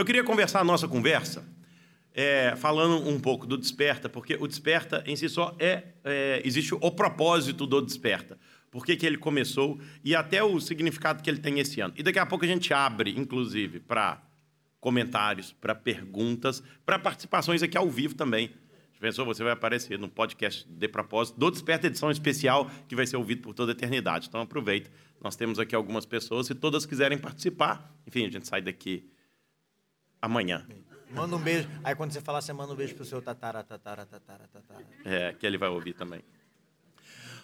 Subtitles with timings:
[0.00, 1.46] Eu queria conversar a nossa conversa
[2.14, 6.72] é, falando um pouco do Desperta, porque o Desperta em si só é, é existe
[6.72, 8.38] o propósito do Desperta.
[8.70, 11.92] Por que, que ele começou e até o significado que ele tem esse ano.
[11.98, 14.22] E daqui a pouco a gente abre, inclusive, para
[14.80, 18.50] comentários, para perguntas, para participações aqui ao vivo também.
[18.98, 23.18] Pensou, você vai aparecer no podcast de propósito do Desperta Edição Especial, que vai ser
[23.18, 24.28] ouvido por toda a eternidade.
[24.28, 24.90] Então aproveita.
[25.22, 29.10] Nós temos aqui algumas pessoas, se todas quiserem participar, enfim, a gente sai daqui
[30.20, 30.66] amanhã.
[31.10, 31.68] Manda um beijo.
[31.82, 34.84] Aí quando você falar, você manda um beijo pro seu tatara, tatara, tatara, tatara.
[35.04, 36.22] É, que ele vai ouvir também.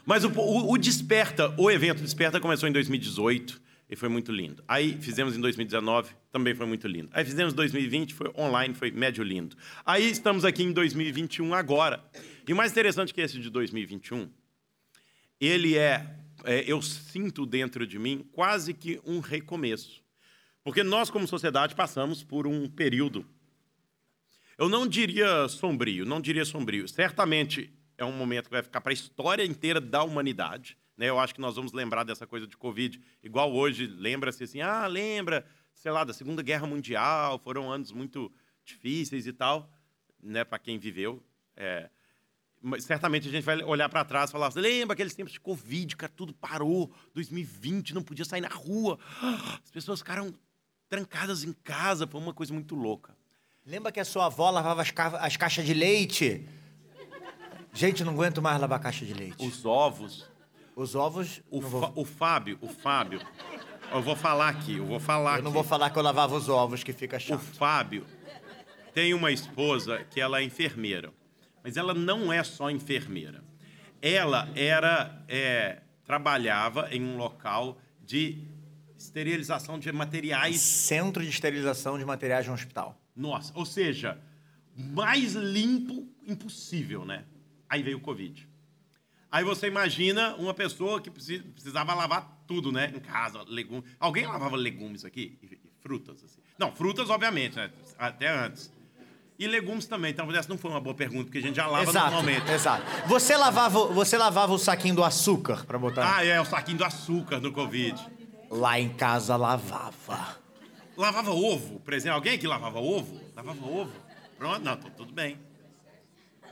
[0.05, 4.63] Mas o, o, o Desperta, o evento Desperta começou em 2018 e foi muito lindo.
[4.69, 7.09] Aí fizemos em 2019, também foi muito lindo.
[7.13, 9.57] Aí fizemos em 2020, foi online, foi médio lindo.
[9.85, 12.05] Aí estamos aqui em 2021 agora.
[12.47, 14.29] E o mais interessante que esse de 2021,
[15.41, 16.07] ele é,
[16.45, 20.06] é eu sinto dentro de mim quase que um recomeço.
[20.67, 23.25] Porque nós, como sociedade, passamos por um período
[24.59, 26.89] eu não diria sombrio, não diria sombrio.
[26.89, 30.79] Certamente é um momento que vai ficar para a história inteira da humanidade.
[30.97, 31.11] Né?
[31.11, 34.87] Eu acho que nós vamos lembrar dessa coisa de Covid, igual hoje, lembra-se assim, ah,
[34.87, 38.33] lembra, sei lá, da Segunda Guerra Mundial, foram anos muito
[38.65, 39.71] difíceis e tal,
[40.23, 41.23] né, para quem viveu.
[41.55, 41.91] É,
[42.81, 45.97] certamente a gente vai olhar para trás e falar assim, lembra aqueles tempos de Covid,
[45.97, 48.99] cara, tudo parou, 2020, não podia sair na rua,
[49.63, 50.35] as pessoas ficaram
[50.89, 53.17] trancadas em casa, foi uma coisa muito louca.
[53.65, 55.09] Lembra que a sua avó lavava as, ca...
[55.19, 56.47] as caixas de leite?
[57.73, 59.45] Gente, não aguento mais lavar caixa de leite.
[59.45, 60.31] Os ovos.
[60.75, 61.43] Os ovos.
[61.51, 61.93] O, vou...
[61.95, 63.21] o Fábio, o Fábio.
[63.93, 66.49] Eu vou falar aqui, eu vou falar Eu não vou falar que eu lavava os
[66.49, 67.41] ovos, que fica chato.
[67.41, 68.07] O Fábio
[68.93, 71.13] tem uma esposa que ela é enfermeira.
[71.63, 73.45] Mas ela não é só enfermeira.
[74.01, 75.23] Ela era.
[75.29, 78.39] É, trabalhava em um local de
[78.99, 80.61] esterilização de materiais.
[80.61, 83.01] Centro de esterilização de materiais de um hospital.
[83.15, 84.19] Nossa, ou seja,
[84.77, 87.25] mais limpo impossível, né?
[87.69, 88.49] Aí veio o Covid.
[89.31, 92.93] Aí você imagina uma pessoa que precisava lavar tudo, né?
[92.95, 93.85] Em casa, legumes.
[93.99, 95.39] Alguém lavava legumes aqui?
[95.81, 96.41] Frutas, assim.
[96.59, 97.71] Não, frutas, obviamente, né?
[97.99, 98.73] Até antes.
[99.39, 100.13] E legumes também.
[100.13, 102.51] Então, essa não foi uma boa pergunta, porque a gente já lava exato, normalmente.
[102.51, 102.83] Exato.
[103.07, 106.17] Você lavava, você lavava o saquinho do açúcar para botar?
[106.17, 107.95] Ah, é, o saquinho do açúcar no Covid.
[108.51, 110.37] Lá em casa lavava.
[110.97, 112.17] Lavava ovo, por exemplo.
[112.17, 113.21] Alguém aqui lavava ovo?
[113.35, 113.93] Lavava ovo?
[114.39, 115.39] Pronto, não, tudo bem.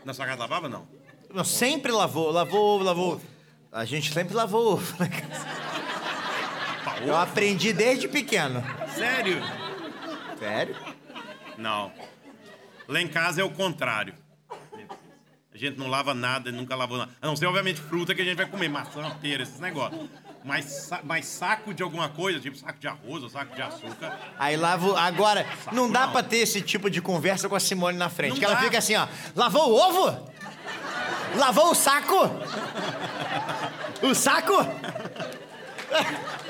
[0.05, 0.87] Na sua casa lavava, não?
[1.33, 3.21] Não, sempre lavou, lavou, lavou.
[3.73, 5.47] A gente sempre lavou ovo na casa.
[7.05, 8.63] Eu aprendi desde pequeno.
[8.95, 9.41] Sério?
[10.39, 10.77] Sério?
[11.57, 11.93] Não.
[12.87, 14.15] Lá em casa é o contrário.
[15.53, 17.13] A gente não lava nada, nunca lavou nada.
[17.23, 20.09] A não ser, obviamente, fruta que a gente vai comer, maçã, pera, esses negócios
[20.45, 24.19] mas, mas saco de alguma coisa, tipo saco de arroz ou saco de açúcar.
[24.39, 24.95] Aí lavo.
[24.95, 26.13] Agora, saco não dá não.
[26.13, 28.33] pra ter esse tipo de conversa com a Simone na frente.
[28.33, 28.53] Não que dá.
[28.53, 29.09] ela fica assim, ó.
[29.35, 30.31] Lavou o ovo?
[31.37, 32.31] Lavou o saco?
[34.03, 34.53] O saco?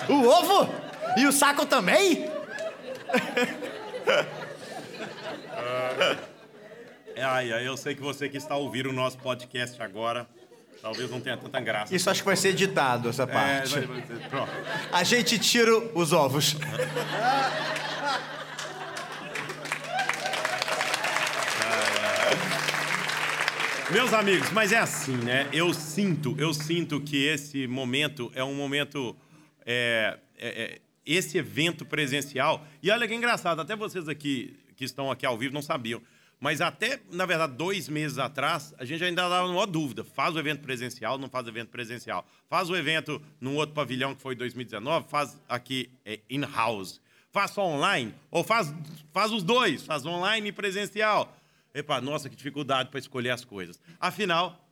[0.09, 0.75] O ovo?
[1.17, 2.29] E o saco também?
[7.17, 10.27] Ai, ai, eu sei que você que está ouvindo o nosso podcast agora
[10.85, 11.97] Talvez não tenha tanta graça.
[11.97, 13.75] Isso acho que vai ser editado, essa é, parte.
[13.75, 14.53] É, vai, vai, pronto.
[14.93, 16.59] A gente tira os ovos.
[23.91, 25.49] Meus amigos, mas é assim, né?
[25.55, 29.17] Eu sinto, eu sinto que esse momento é um momento.
[29.65, 32.63] É, é, é, esse evento presencial.
[32.83, 36.03] E olha que engraçado, até vocês aqui que estão aqui ao vivo não sabiam.
[36.41, 40.05] Mas até, na verdade, dois meses atrás, a gente ainda estava numa dúvida.
[40.05, 42.27] Faz o evento presencial, não faz o evento presencial.
[42.49, 47.01] Faz o evento num outro pavilhão que foi 2019, faz aqui é, in-house.
[47.33, 48.73] Faz só online, ou faz,
[49.13, 51.37] faz os dois, faz online e presencial.
[51.75, 53.81] Epa, nossa, que dificuldade para escolher as coisas.
[53.99, 54.65] Afinal,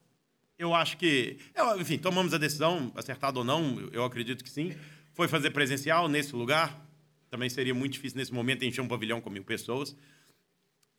[0.56, 4.76] eu acho que, eu, enfim, tomamos a decisão, acertada ou não, eu acredito que sim.
[5.12, 6.80] Foi fazer presencial nesse lugar.
[7.28, 9.96] Também seria muito difícil nesse momento encher um pavilhão com mil pessoas.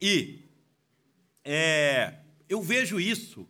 [0.01, 0.39] E
[1.45, 2.13] é,
[2.47, 3.47] eu vejo isso,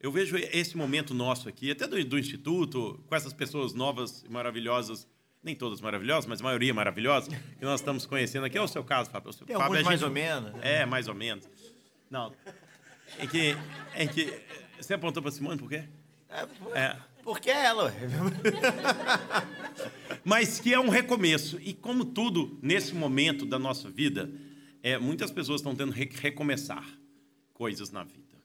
[0.00, 4.28] eu vejo esse momento nosso aqui, até do, do, Instituto, com essas pessoas novas e
[4.30, 5.06] maravilhosas,
[5.42, 8.58] nem todas maravilhosas, mas a maioria maravilhosa, que nós estamos conhecendo aqui.
[8.58, 9.32] É o seu caso, Fábio.
[9.32, 10.52] Tem Fábio, gente, mais ou menos.
[10.54, 10.60] Né?
[10.62, 11.48] É, mais ou menos.
[12.10, 12.32] Não.
[13.18, 13.56] Em que,
[13.96, 14.32] em que
[14.78, 15.84] você apontou para Simone por quê?
[16.28, 16.96] É, por, é.
[17.22, 17.92] Porque é ela.
[20.24, 21.58] Mas que é um recomeço.
[21.60, 24.30] E como tudo, nesse momento da nossa vida,
[24.82, 26.99] é, muitas pessoas estão tendo que recomeçar
[27.60, 28.42] coisas na vida.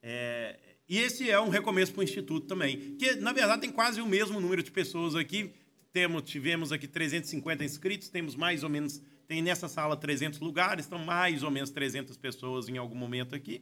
[0.00, 0.56] É,
[0.88, 4.06] e esse é um recomeço para o Instituto também, que na verdade tem quase o
[4.06, 5.52] mesmo número de pessoas aqui.
[5.92, 11.00] Temos, tivemos aqui 350 inscritos, temos mais ou menos Tem nessa sala 300 lugares, estão
[11.00, 13.60] mais ou menos 300 pessoas em algum momento aqui,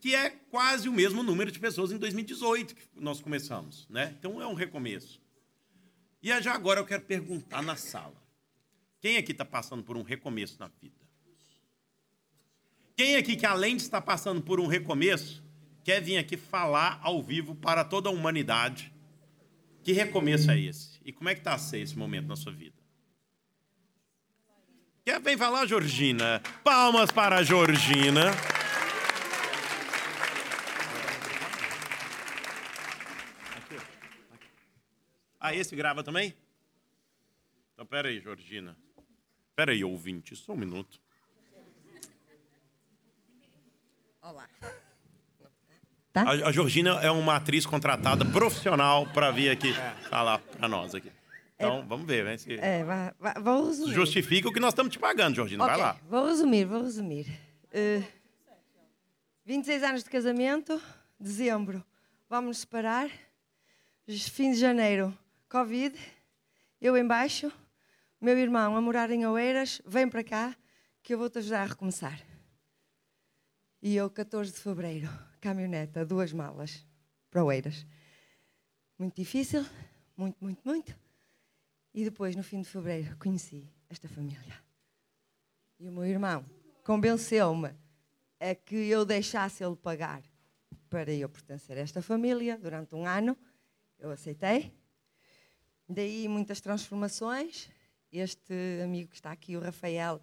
[0.00, 4.16] que é quase o mesmo número de pessoas em 2018 que nós começamos, né?
[4.18, 5.20] Então é um recomeço.
[6.22, 8.16] E já agora eu quero perguntar na sala:
[9.02, 11.01] quem aqui está passando por um recomeço na vida?
[13.02, 15.44] Quem aqui que além de estar passando por um recomeço,
[15.82, 18.92] quer vir aqui falar ao vivo para toda a humanidade
[19.82, 21.00] que recomeço é esse?
[21.04, 22.76] E como é que está ser esse momento na sua vida?
[25.04, 26.40] Quer vem falar, Georgina?
[26.62, 28.30] Palmas para a Georgina.
[35.40, 36.32] Ah, esse grava também?
[37.74, 38.78] Então, pera aí, Georgina.
[39.56, 41.01] Pera aí, ouvinte, só um minuto.
[44.22, 44.48] Olá.
[46.12, 46.22] Tá?
[46.22, 50.08] A, a, Georgina é uma atriz contratada profissional para vir aqui é.
[50.08, 51.10] falar para nós aqui.
[51.56, 52.36] Então, é, vamos ver, né?
[52.36, 52.54] Se...
[52.54, 53.92] É, vai, vai, vou resumir.
[53.92, 55.64] Justifica o que nós estamos te pagando, Georgina.
[55.64, 55.96] Okay, vai lá.
[56.08, 57.26] Vou resumir, vou resumir.
[57.74, 58.04] Uh,
[59.44, 60.80] 26 anos de casamento,
[61.18, 61.84] dezembro,
[62.30, 63.10] vamos nos separar.
[64.06, 65.16] Fim de janeiro,
[65.48, 65.98] Covid,
[66.80, 67.50] eu embaixo,
[68.20, 70.54] meu irmão a morar em Oeiras, vem para cá
[71.02, 72.31] que eu vou-te ajudar a recomeçar.
[73.84, 75.08] E eu, 14 de fevereiro,
[75.40, 76.86] caminhoneta, duas malas
[77.28, 77.84] para Oeiras.
[78.96, 79.66] Muito difícil,
[80.16, 80.96] muito, muito, muito.
[81.92, 84.56] E depois, no fim de fevereiro, conheci esta família.
[85.80, 86.46] E o meu irmão
[86.84, 87.74] convenceu-me
[88.38, 90.22] a que eu deixasse ele pagar
[90.88, 93.36] para eu pertencer a esta família durante um ano.
[93.98, 94.72] Eu aceitei.
[95.88, 97.68] Daí muitas transformações.
[98.12, 98.54] Este
[98.84, 100.22] amigo que está aqui, o Rafael,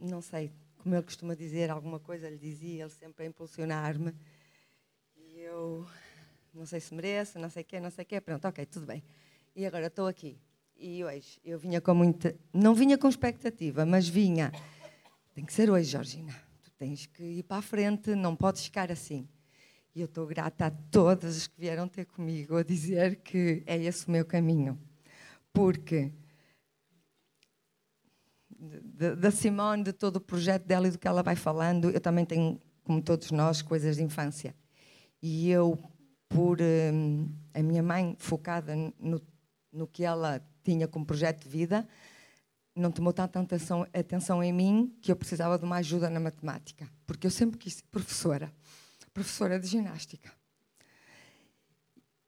[0.00, 0.50] não sei
[0.84, 4.14] como ele costuma dizer, alguma coisa lhe dizia, ele sempre a impulsionar-me.
[5.16, 5.86] E eu
[6.52, 8.20] não sei se mereço, não sei o quê, não sei o quê.
[8.20, 9.02] Pronto, ok, tudo bem.
[9.56, 10.38] E agora estou aqui.
[10.76, 12.36] E hoje eu vinha com muita.
[12.52, 14.52] Não vinha com expectativa, mas vinha.
[15.32, 16.34] Tem que ser hoje, Georgina.
[16.62, 19.26] Tu tens que ir para a frente, não podes ficar assim.
[19.94, 23.82] E eu estou grata a todas as que vieram ter comigo a dizer que é
[23.82, 24.78] esse o meu caminho.
[25.50, 26.12] Porque
[29.18, 32.24] da Simone, de todo o projeto dela e do que ela vai falando, eu também
[32.24, 34.54] tenho, como todos nós, coisas de infância.
[35.22, 35.78] E eu,
[36.28, 39.20] por um, a minha mãe focada no,
[39.72, 41.86] no que ela tinha como projeto de vida,
[42.76, 46.88] não tomou tanta atenção, atenção em mim que eu precisava de uma ajuda na matemática,
[47.06, 48.52] porque eu sempre quis ser professora
[49.14, 50.30] professora de ginástica.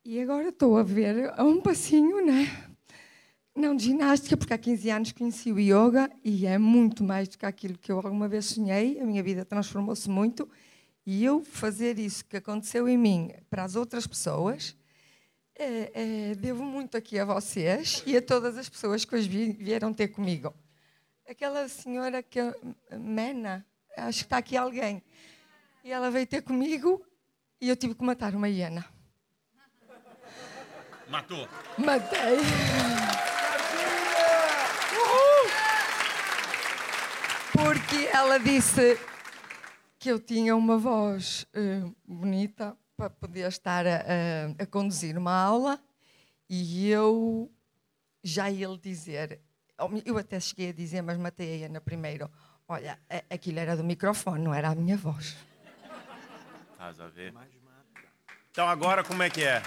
[0.05, 2.66] E agora estou a ver a um passinho, né?
[3.56, 7.47] Não ginástica, porque há 15 anos conheci o yoga e é muito mais do que
[7.47, 9.00] aquilo que eu alguma vez sonhei.
[9.00, 10.47] A minha vida transformou-se muito.
[11.06, 14.76] E eu fazer isso que aconteceu em mim para as outras pessoas,
[15.55, 19.91] é, é, devo muito aqui a vocês e a todas as pessoas que hoje vieram
[19.91, 20.53] ter comigo.
[21.26, 22.38] Aquela senhora que
[22.93, 23.64] Mena,
[23.97, 25.03] acho que está aqui alguém.
[25.82, 27.03] E ela veio ter comigo
[27.58, 28.85] e eu tive que matar uma hiena.
[31.08, 31.49] Matou?
[31.79, 33.16] Matei.
[37.56, 38.99] Porque ela disse
[39.99, 45.35] que eu tinha uma voz uh, bonita para poder estar a, a, a, conduzir uma
[45.35, 45.81] aula
[46.49, 47.50] e eu
[48.23, 49.41] já ia lhe dizer,
[50.05, 52.31] eu até cheguei a dizer, mas matei a hiena primeiro.
[52.69, 52.99] Olha,
[53.31, 55.36] aquilo era do microfone, não era a minha voz.
[56.72, 57.34] Estás a ver?
[58.51, 59.63] Então agora como é que é?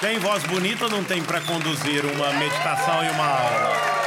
[0.00, 3.99] Tem voz bonita ou não tem para conduzir uma meditação e uma aula?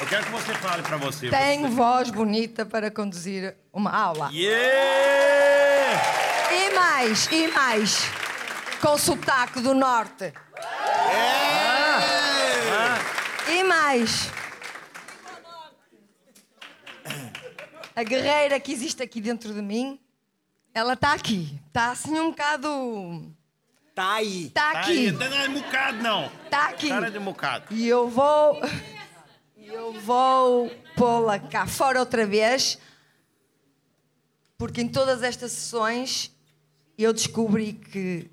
[0.00, 1.28] Eu quero que você fale para você.
[1.28, 1.74] Tenho você.
[1.74, 4.30] voz bonita para conduzir uma aula.
[4.32, 6.00] Yeah!
[6.50, 8.04] E mais, e mais,
[8.80, 10.32] com sotaque do norte.
[11.04, 12.04] Yeah!
[12.72, 13.50] Ah.
[13.50, 14.30] E mais,
[17.94, 20.00] a guerreira que existe aqui dentro de mim,
[20.72, 21.60] ela está aqui.
[21.66, 23.30] Está assim um bocado.
[23.90, 24.46] Está aí.
[24.46, 25.12] Está tá aqui.
[25.12, 26.30] Não é mucado, não.
[26.44, 26.88] Está aqui.
[26.88, 27.66] Cara de mucado.
[27.70, 28.58] E eu vou.
[29.90, 32.78] Eu vou pô-la cá fora outra vez,
[34.56, 36.32] porque em todas estas sessões
[36.96, 38.30] eu descobri que.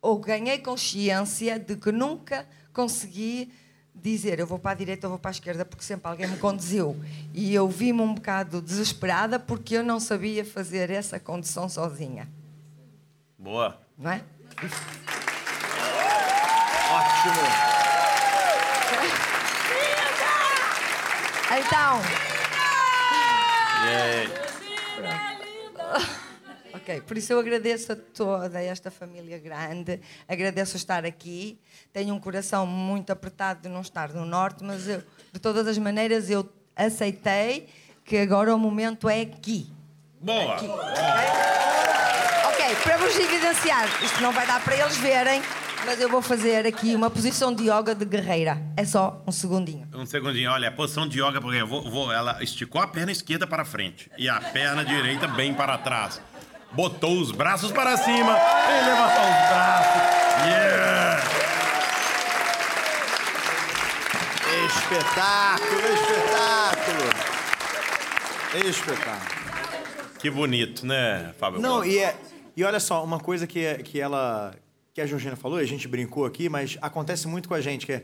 [0.00, 3.52] ou ganhei consciência de que nunca consegui
[3.92, 6.36] dizer eu vou para a direita ou vou para a esquerda porque sempre alguém me
[6.36, 6.96] conduziu.
[7.34, 12.28] E eu vi-me um bocado desesperada porque eu não sabia fazer essa condução sozinha.
[13.36, 13.76] Boa.
[13.98, 14.22] Não é?
[16.92, 17.77] Ótimo.
[21.50, 22.00] Então.
[23.84, 25.38] Yeah.
[26.74, 27.00] Ok.
[27.02, 31.58] Por isso eu agradeço a toda esta família grande, agradeço estar aqui.
[31.92, 35.02] Tenho um coração muito apertado de não estar no Norte, mas eu,
[35.32, 37.68] de todas as maneiras eu aceitei
[38.04, 39.72] que agora o momento é aqui.
[40.20, 40.54] Boa!
[40.54, 40.66] Aqui,
[42.46, 45.42] ok, para vos evidenciar, isto não vai dar para eles verem,
[45.88, 48.60] mas eu vou fazer aqui uma posição de yoga de guerreira.
[48.76, 49.88] É só um segundinho.
[49.94, 53.10] Um segundinho, olha, a posição de yoga, porque eu vou, vou- ela esticou a perna
[53.10, 56.20] esquerda para frente e a perna direita bem para trás.
[56.72, 60.02] Botou os braços para cima e levantou os braços.
[60.46, 61.22] Yeah!
[64.66, 67.08] Espetáculo, espetáculo.
[68.68, 69.38] Espetáculo.
[70.18, 71.60] Que bonito, né, Fábio?
[71.60, 72.14] Não, e, é,
[72.54, 74.54] e olha só, uma coisa que, que ela.
[74.98, 77.92] Que a Georgina falou, a gente brincou aqui, mas acontece muito com a gente, que
[77.92, 78.02] é.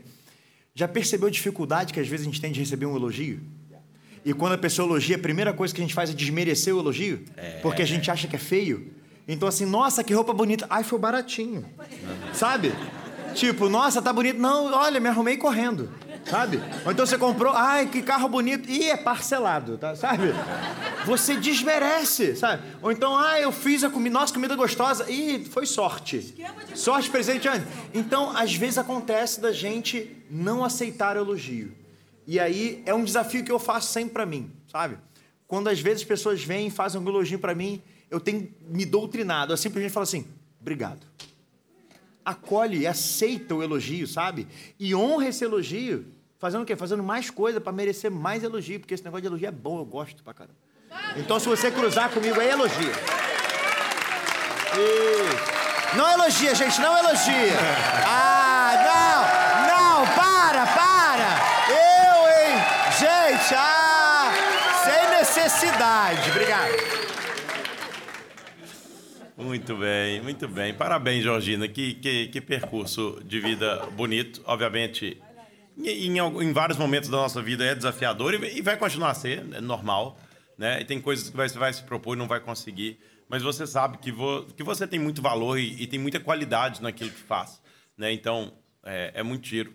[0.73, 3.41] Já percebeu a dificuldade que às vezes a gente tem de receber um elogio?
[4.23, 6.79] E quando a pessoa elogia, a primeira coisa que a gente faz é desmerecer o
[6.79, 7.25] elogio?
[7.61, 8.93] Porque a gente acha que é feio.
[9.27, 10.65] Então, assim, nossa, que roupa bonita.
[10.69, 11.65] Ai, foi baratinho.
[12.33, 12.73] Sabe?
[13.33, 14.39] Tipo, nossa, tá bonito.
[14.39, 15.91] Não, olha, me arrumei correndo.
[16.25, 16.61] Sabe?
[16.85, 18.69] Ou então você comprou, ai, que carro bonito.
[18.69, 19.95] Ih, é parcelado, tá?
[19.95, 20.33] Sabe?
[21.05, 22.63] Você desmerece, sabe?
[22.81, 25.09] Ou então, ah, eu fiz a comida, nossa, comida gostosa.
[25.09, 26.35] Ih, foi sorte.
[26.73, 27.65] Sorte presenteante.
[27.93, 31.73] Então, às vezes acontece da gente não aceitar elogio.
[32.27, 34.97] E aí é um desafio que eu faço sempre pra mim, sabe?
[35.47, 38.85] Quando às vezes as pessoas vêm e fazem um elogio pra mim, eu tenho me
[38.85, 39.53] doutrinado.
[39.53, 40.25] Eu simplesmente falo assim:
[40.59, 41.05] obrigado.
[42.23, 44.47] Acolhe e aceita o elogio, sabe?
[44.79, 46.07] E honra esse elogio,
[46.39, 46.75] fazendo o quê?
[46.75, 49.85] Fazendo mais coisa pra merecer mais elogio, porque esse negócio de elogio é bom, eu
[49.85, 50.57] gosto pra caramba.
[51.15, 52.91] Então, se você cruzar comigo, é elogio.
[54.73, 55.55] Isso.
[55.95, 57.53] Não elogia, gente, não elogia.
[58.05, 61.39] Ah, não, não, para, para.
[61.69, 62.57] Eu, hein?
[62.99, 64.33] Gente, ah,
[64.83, 66.29] sem necessidade.
[66.31, 66.95] Obrigado.
[69.37, 70.73] Muito bem, muito bem.
[70.73, 71.65] Parabéns, Georgina.
[71.67, 74.41] Que, que, que percurso de vida bonito.
[74.45, 75.21] Obviamente,
[75.77, 79.45] em, em vários momentos da nossa vida é desafiador e, e vai continuar a ser,
[79.53, 80.17] é normal.
[80.57, 80.81] Né?
[80.81, 82.99] E tem coisas que você vai se propor e não vai conseguir.
[83.27, 86.81] Mas você sabe que, vo, que você tem muito valor e, e tem muita qualidade
[86.81, 87.61] naquilo que faz.
[87.97, 88.11] Né?
[88.13, 89.73] Então, é, é muito tiro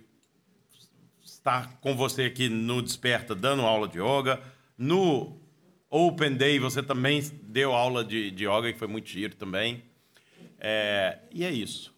[1.23, 4.41] estar com você aqui no Desperta, dando aula de yoga.
[4.77, 5.41] No
[5.89, 9.83] Open Day, você também deu aula de, de yoga, que foi muito giro também.
[10.59, 11.95] É, e é isso.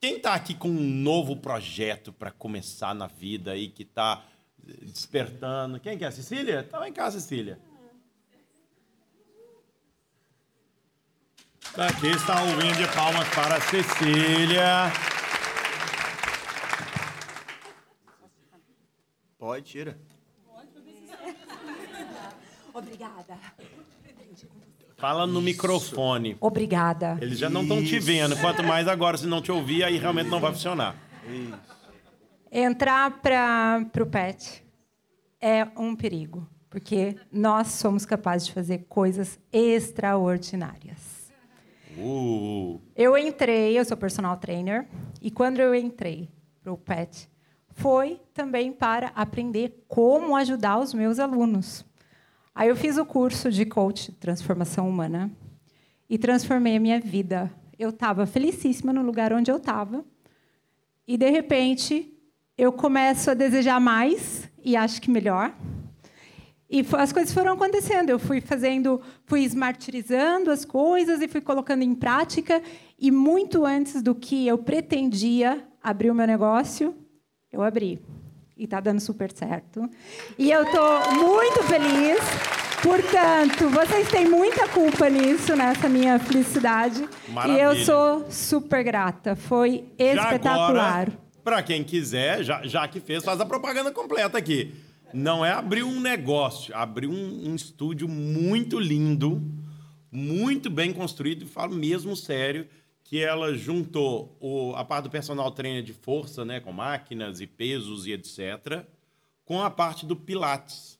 [0.00, 4.24] Quem está aqui com um novo projeto para começar na vida e que está
[4.58, 5.80] despertando?
[5.80, 6.10] Quem que é?
[6.10, 6.62] Cecília?
[6.62, 7.58] Tá em casa, Cecília.
[11.70, 14.92] Tá aqui, está ouvindo de palmas para a Cecília.
[19.38, 19.98] Pode, tira.
[22.74, 23.38] Obrigada.
[24.96, 26.36] Fala no microfone.
[26.40, 27.18] Obrigada.
[27.20, 28.36] Eles já não estão te vendo.
[28.36, 30.94] Quanto mais agora, se não te ouvir, aí realmente não vai funcionar.
[32.50, 34.62] Entrar para o PET
[35.40, 41.11] é um perigo, porque nós somos capazes de fazer coisas extraordinárias.
[41.96, 44.88] Uh, Eu entrei, eu sou personal trainer,
[45.20, 46.28] e quando eu entrei
[46.62, 47.28] para o PET,
[47.70, 51.84] foi também para aprender como ajudar os meus alunos.
[52.54, 55.30] Aí eu fiz o curso de coach transformação humana
[56.08, 57.50] e transformei a minha vida.
[57.78, 60.04] Eu estava felicíssima no lugar onde eu estava,
[61.06, 62.12] e de repente
[62.56, 65.54] eu começo a desejar mais e acho que melhor.
[66.72, 68.08] E as coisas foram acontecendo.
[68.08, 72.62] Eu fui fazendo, fui esmartirizando as coisas e fui colocando em prática.
[72.98, 76.96] E muito antes do que eu pretendia abrir o meu negócio,
[77.52, 78.00] eu abri.
[78.56, 79.86] E está dando super certo.
[80.38, 82.18] E eu estou muito feliz.
[82.82, 87.06] Portanto, vocês têm muita culpa nisso, nessa minha felicidade.
[87.28, 87.62] E Maravilha.
[87.64, 89.36] eu sou super grata.
[89.36, 91.10] Foi espetacular.
[91.44, 94.72] Para quem quiser, já, já que fez, faz a propaganda completa aqui.
[95.12, 99.42] Não é abrir um negócio, abrir um, um estúdio muito lindo,
[100.10, 102.66] muito bem construído, e falo mesmo sério,
[103.04, 107.46] que ela juntou o- a parte do personal trainer de força, né, com máquinas e
[107.46, 108.84] pesos e etc.,
[109.44, 110.98] com a parte do Pilates.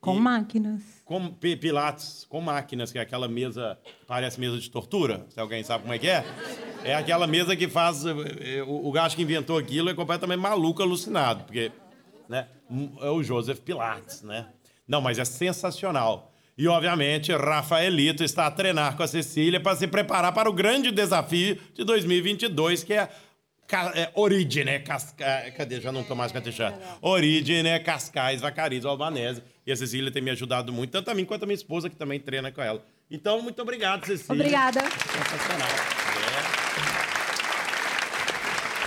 [0.00, 0.80] Com E- máquinas.
[1.04, 5.64] Com pi- pilates, com máquinas, que é aquela mesa, parece mesa de tortura, se alguém
[5.64, 6.24] sabe como é que é.
[6.84, 8.04] É aquela mesa que faz.
[8.06, 11.72] eh, O, o gajo que inventou aquilo é completamente maluco, alucinado, porque.
[12.28, 14.46] Né, m- é o Joseph Pilates, né?
[14.86, 16.32] Não, mas é sensacional.
[16.56, 20.90] E, obviamente, Rafaelito está a treinar com a Cecília para se preparar para o grande
[20.90, 23.08] desafio de 2022, que é
[23.94, 25.52] é, Origine, Casca...
[25.54, 25.78] cadê?
[25.78, 26.74] Já não tô mais com a t-shirt.
[27.02, 29.42] Origine, Cascais, Vacariz, Albanese.
[29.66, 31.94] E a Cecília tem me ajudado muito, tanto a mim quanto a minha esposa, que
[31.96, 32.82] também treina com ela.
[33.10, 34.40] Então, muito obrigado, Cecília.
[34.40, 34.80] Obrigada.
[34.80, 35.68] Sensacional.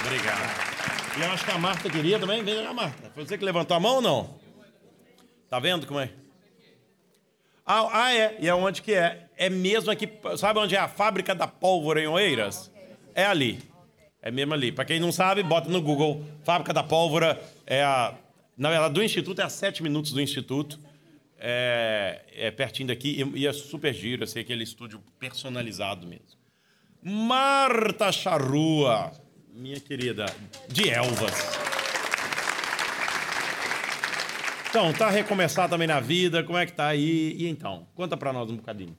[0.02, 0.06] É.
[0.08, 0.71] Obrigado.
[1.18, 2.44] E eu acho que a Marta queria também.
[2.44, 3.12] Vem cá, Marta.
[3.14, 4.40] Foi você que levantou a mão ou não?
[5.50, 6.10] Tá vendo como é?
[7.66, 8.38] Ah, ah, é.
[8.40, 9.28] E é onde que é?
[9.38, 10.10] É mesmo aqui.
[10.38, 12.72] Sabe onde é a fábrica da pólvora em Oeiras?
[13.14, 13.60] É ali.
[14.22, 14.72] É mesmo ali.
[14.72, 16.26] Para quem não sabe, bota no Google.
[16.44, 18.14] Fábrica da pólvora é a.
[18.58, 20.80] Na verdade, do Instituto é a sete minutos do Instituto.
[21.38, 24.24] É, é pertinho daqui e, e é super giro.
[24.24, 26.40] Assim, aquele estúdio personalizado mesmo.
[27.04, 29.12] Marta Charrua,
[29.54, 30.26] minha querida,
[30.68, 31.34] de Elvas.
[34.70, 37.36] Então, tá recomeçar também na vida, como é que tá aí?
[37.38, 38.96] E então, conta pra nós um bocadinho.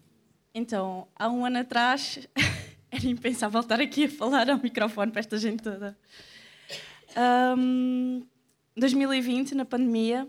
[0.54, 2.28] Então, há um ano atrás,
[2.90, 5.97] era impensável estar aqui a falar ao microfone para esta gente toda.
[7.56, 8.23] Um,
[8.76, 10.28] 2020, na pandemia,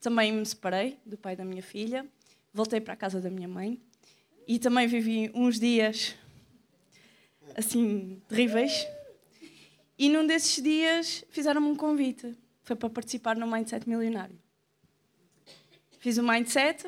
[0.00, 2.06] também me separei do pai da minha filha,
[2.54, 3.80] voltei para a casa da minha mãe
[4.46, 6.14] e também vivi uns dias
[7.56, 8.86] assim terríveis.
[9.98, 14.38] E num desses dias fizeram-me um convite, foi para participar no Mindset Milionário.
[15.98, 16.86] Fiz o Mindset,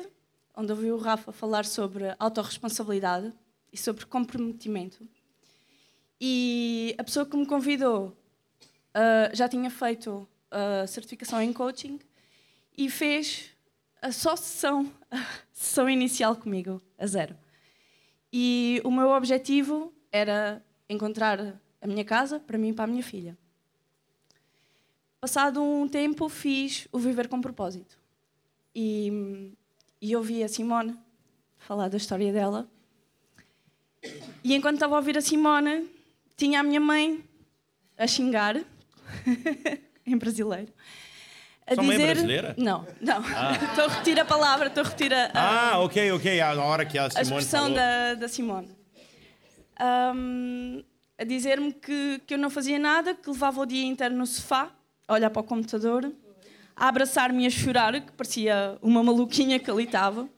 [0.55, 3.33] onde ouvi o Rafa falar sobre autorresponsabilidade
[3.73, 5.07] e sobre comprometimento.
[6.21, 11.99] E a pessoa que me convidou uh, já tinha feito a certificação em coaching
[12.77, 13.49] e fez
[14.01, 17.35] a só sessão, a sessão inicial comigo, a zero.
[18.31, 23.03] E o meu objetivo era encontrar a minha casa para mim e para a minha
[23.03, 23.37] filha.
[25.19, 27.97] Passado um tempo, fiz o Viver com Propósito.
[28.73, 29.51] E,
[30.01, 30.97] e ouvi a Simone
[31.57, 32.67] falar da história dela.
[34.43, 35.89] E enquanto estava a ouvir a Simone,
[36.37, 37.21] tinha a minha mãe
[37.97, 38.55] a xingar,
[40.05, 40.71] em brasileiro.
[41.67, 42.55] A Sua mãe é brasileira?
[42.57, 43.19] Não, não.
[43.69, 46.41] Estou a repetir a palavra, estou a repetir a, a, Ah, ok, ok.
[46.41, 47.75] A hora que a a Simone expressão falou.
[47.75, 48.69] da, da Simone.
[49.77, 50.81] Ahm,
[51.19, 54.73] a dizer-me que, que eu não fazia nada, que levava o dia inteiro no sofá,
[55.05, 56.09] a olhar para o computador,
[56.73, 60.29] a abraçar-me e a chorar, que parecia uma maluquinha que ali estava.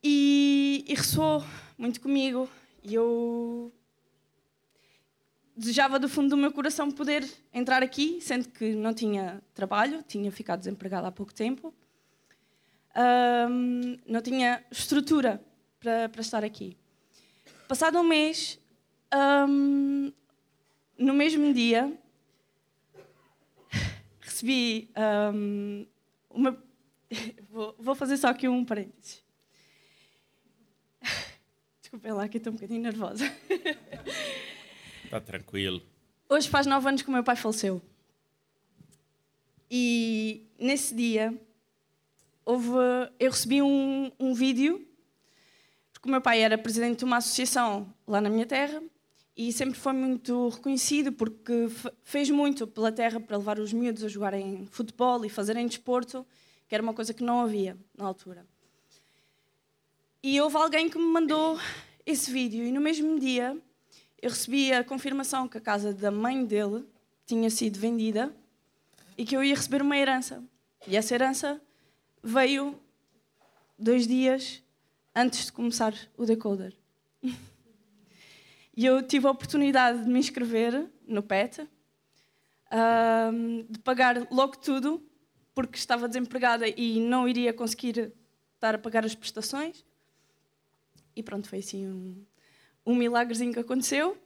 [0.00, 1.44] E, e ressoou
[1.76, 2.48] muito comigo.
[2.84, 3.72] E eu
[5.56, 10.30] desejava do fundo do meu coração poder entrar aqui, sendo que não tinha trabalho, tinha
[10.30, 11.74] ficado desempregada há pouco tempo.
[14.06, 15.42] Não tinha estrutura
[15.80, 16.76] para, para estar aqui.
[17.72, 18.60] Passado um mês,
[19.10, 20.12] ahm,
[20.98, 21.90] no mesmo dia,
[24.20, 25.86] recebi ahm,
[26.28, 26.62] uma.
[27.48, 29.24] Vou, vou fazer só aqui um parênteses.
[31.80, 33.24] Desculpem lá que eu estou um bocadinho nervosa.
[35.08, 35.80] Tá tranquilo.
[36.28, 37.80] Hoje faz nove anos que o meu pai faleceu.
[39.70, 41.34] E nesse dia
[42.44, 42.68] houve,
[43.18, 44.86] eu recebi um, um vídeo,
[46.02, 48.82] porque o meu pai era presidente de uma associação lá na minha terra
[49.36, 54.02] e sempre foi muito reconhecido porque fe- fez muito pela terra para levar os miúdos
[54.02, 56.26] a jogarem futebol e fazerem desporto,
[56.68, 58.44] que era uma coisa que não havia na altura.
[60.20, 61.56] E houve alguém que me mandou
[62.04, 63.56] esse vídeo e no mesmo dia
[64.20, 66.84] eu recebi a confirmação que a casa da mãe dele
[67.24, 68.34] tinha sido vendida
[69.16, 70.42] e que eu ia receber uma herança.
[70.84, 71.62] E essa herança
[72.24, 72.76] veio
[73.78, 74.61] dois dias
[75.14, 76.76] antes de começar o decoder.
[78.74, 81.68] E eu tive a oportunidade de me inscrever no PET,
[83.68, 85.02] de pagar logo tudo,
[85.54, 88.12] porque estava desempregada e não iria conseguir
[88.54, 89.84] estar a pagar as prestações.
[91.14, 92.24] E pronto, foi assim um,
[92.86, 94.16] um milagrezinho que aconteceu.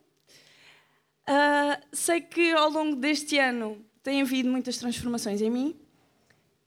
[1.26, 5.76] Ah, sei que ao longo deste ano tem havido muitas transformações em mim.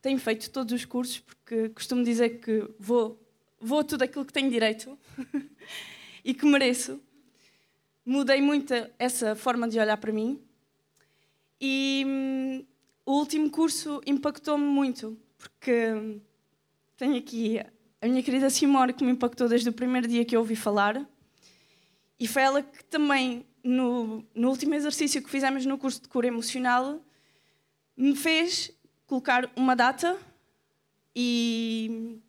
[0.01, 3.17] Tenho feito todos os cursos, porque costumo dizer que vou,
[3.59, 4.97] vou a tudo aquilo que tenho direito
[6.23, 7.01] e que mereço.
[8.05, 10.41] Mudei muito essa forma de olhar para mim.
[11.61, 12.65] E hum,
[13.05, 16.21] o último curso impactou-me muito, porque hum,
[16.95, 17.59] tenho aqui
[18.01, 21.05] a minha querida Simone, que me impactou desde o primeiro dia que eu ouvi falar.
[22.19, 26.27] E foi ela que também, no, no último exercício que fizemos no curso de cura
[26.27, 27.03] emocional,
[27.95, 28.71] me fez
[29.05, 30.17] colocar uma data
[31.15, 32.19] e,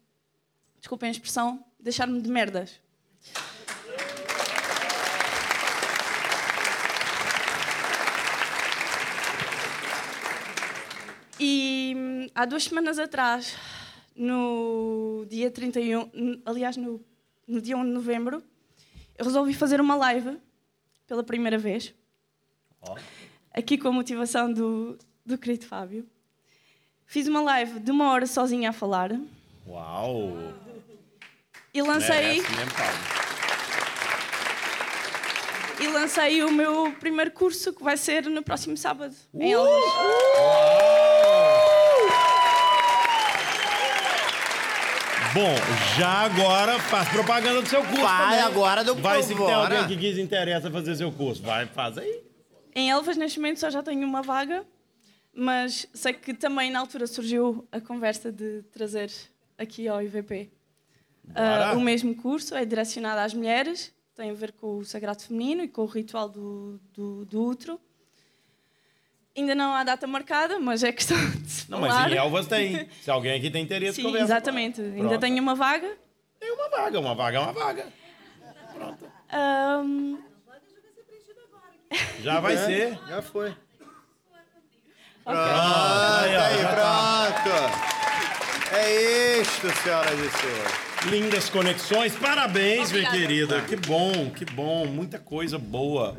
[0.80, 2.80] desculpem a expressão, deixar-me de merdas.
[11.38, 13.56] E hum, há duas semanas atrás,
[14.14, 17.02] no dia 31, n- aliás, no,
[17.46, 18.42] no dia 1 de novembro,
[19.16, 20.38] eu resolvi fazer uma live
[21.06, 21.94] pela primeira vez.
[23.52, 26.06] Aqui com a motivação do, do querido Fábio.
[27.06, 29.10] Fiz uma live de uma hora sozinha a falar.
[29.66, 30.32] Uau!
[31.72, 32.42] E lancei,
[35.80, 39.42] e lancei o meu primeiro curso, que vai ser no próximo sábado, Uh!
[39.42, 39.80] em Elvas.
[45.32, 45.54] Bom,
[45.96, 48.40] já agora faz propaganda do seu curso Vai também.
[48.40, 51.40] agora do Vai se tem alguém que quis interessa fazer seu curso.
[51.40, 52.20] Vai, faz aí.
[52.74, 54.64] Em Elvas, neste momento, só já tenho uma vaga,
[55.32, 59.08] mas sei que também na altura surgiu a conversa de trazer
[59.56, 60.50] aqui ao IVP
[61.34, 65.62] Ah, o mesmo curso, é direcionado às mulheres, tem a ver com o sagrado feminino
[65.62, 67.80] e com o ritual do, do, do útero.
[69.36, 72.02] Ainda não há data marcada, mas é questão de se Não, falar.
[72.02, 72.88] mas em Elvas tem.
[73.00, 74.24] Se alguém aqui tem interesse, Sim, conversa.
[74.26, 74.80] exatamente.
[74.80, 75.20] Ainda Pronto.
[75.20, 75.96] tenho uma vaga.
[76.40, 77.86] Tem uma vaga, uma vaga é uma vaga.
[79.32, 80.18] Ahm,
[82.22, 82.98] Já vai ser.
[83.08, 83.54] Já foi.
[85.24, 87.42] Pronto, aí, tá.
[87.44, 88.74] pronto.
[88.76, 90.89] É isto, senhoras e senhores.
[91.06, 92.14] Lindas conexões.
[92.14, 93.16] Parabéns, minha Obrigada.
[93.16, 93.60] querida.
[93.62, 94.86] Que bom, que bom.
[94.86, 96.18] Muita coisa boa.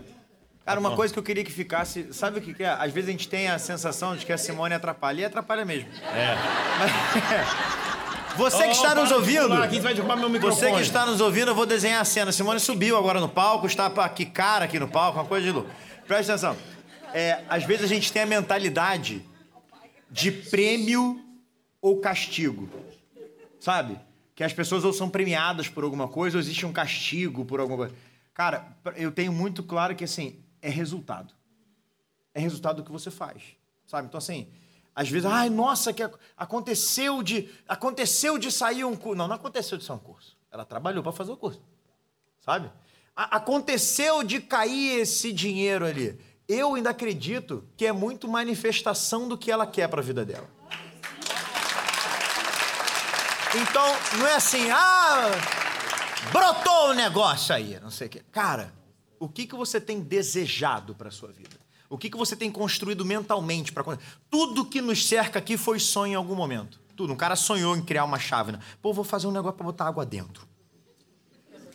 [0.65, 2.11] Cara, uma coisa que eu queria que ficasse.
[2.13, 2.69] Sabe o que, que é?
[2.69, 5.21] Às vezes a gente tem a sensação de que a Simone atrapalha.
[5.21, 5.89] E atrapalha mesmo.
[6.13, 6.35] É.
[8.37, 9.53] Você que Oh, está nos ouvindo.
[9.61, 10.71] aqui, você vai derrubar meu microfone.
[10.71, 12.31] Você que está nos ouvindo, eu vou desenhar a cena.
[12.31, 15.69] Simone subiu agora no palco, está aqui cara aqui no palco, uma coisa de louco.
[16.07, 16.55] Presta atenção.
[17.13, 19.21] É, às vezes a gente tem a mentalidade
[20.09, 21.19] de prêmio
[21.81, 22.69] ou castigo.
[23.59, 23.99] Sabe?
[24.35, 27.77] Que as pessoas ou são premiadas por alguma coisa ou existe um castigo por alguma
[27.77, 27.95] coisa.
[28.33, 31.33] Cara, eu tenho muito claro que assim, é resultado.
[32.33, 33.41] É resultado do que você faz.
[33.85, 34.07] Sabe?
[34.07, 34.47] Então assim,
[34.95, 39.17] às vezes, ai, nossa, que ac- aconteceu de aconteceu de sair um curso.
[39.17, 40.37] Não, não aconteceu de sair um curso.
[40.51, 41.61] Ela trabalhou para fazer o curso.
[42.39, 42.71] Sabe?
[43.15, 46.17] A- aconteceu de cair esse dinheiro ali.
[46.47, 50.49] Eu ainda acredito que é muito manifestação do que ela quer para a vida dela.
[53.53, 53.85] Então,
[54.17, 55.29] não é assim, ah,
[56.31, 58.23] brotou o negócio aí, não sei o quê.
[58.31, 58.73] Cara,
[59.19, 61.59] o que, que você tem desejado para sua vida?
[61.89, 63.83] O que, que você tem construído mentalmente para
[64.29, 66.79] Tudo que nos cerca aqui foi sonho em algum momento.
[66.95, 67.11] Tudo.
[67.11, 68.61] Um cara sonhou em criar uma chávena.
[68.81, 70.47] Pô, vou fazer um negócio para botar água dentro.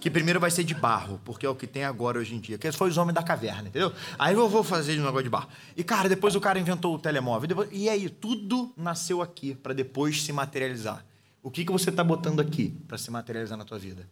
[0.01, 2.57] Que primeiro vai ser de barro, porque é o que tem agora hoje em dia.
[2.57, 3.93] Que foi os homens da caverna, entendeu?
[4.19, 5.49] Aí eu vou fazer um negócio de barro.
[5.77, 7.69] E, cara, depois o cara inventou o telemóvel.
[7.71, 11.05] E aí, tudo nasceu aqui para depois se materializar.
[11.47, 14.05] O que, que você tá botando aqui para se materializar na tua vida?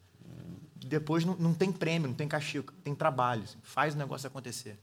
[0.76, 3.42] Depois não, não tem prêmio, não tem castigo, tem trabalho.
[3.42, 3.58] assim.
[3.60, 4.78] Faz o negócio acontecer.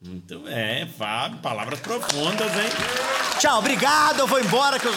[0.00, 1.40] Muito bem, Fábio.
[1.40, 2.70] Palavras profundas, hein?
[3.40, 4.92] Tchau, obrigado, eu vou embora que eu...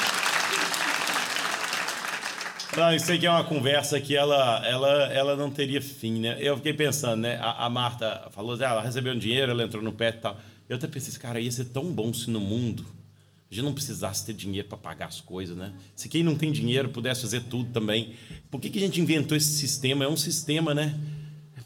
[2.78, 6.38] Não, isso aqui é uma conversa que ela, ela, ela não teria fim, né?
[6.40, 7.40] Eu fiquei pensando, né?
[7.42, 10.38] A, a Marta falou, ah, ela recebeu um dinheiro, ela entrou no pet e tal.
[10.70, 12.86] Eu até pensei, cara, ia ser tão bom se no mundo
[13.50, 15.74] a gente não precisasse ter dinheiro para pagar as coisas, né?
[15.96, 18.14] Se quem não tem dinheiro pudesse fazer tudo também.
[18.52, 20.04] Por que, que a gente inventou esse sistema?
[20.04, 21.00] É um sistema, né?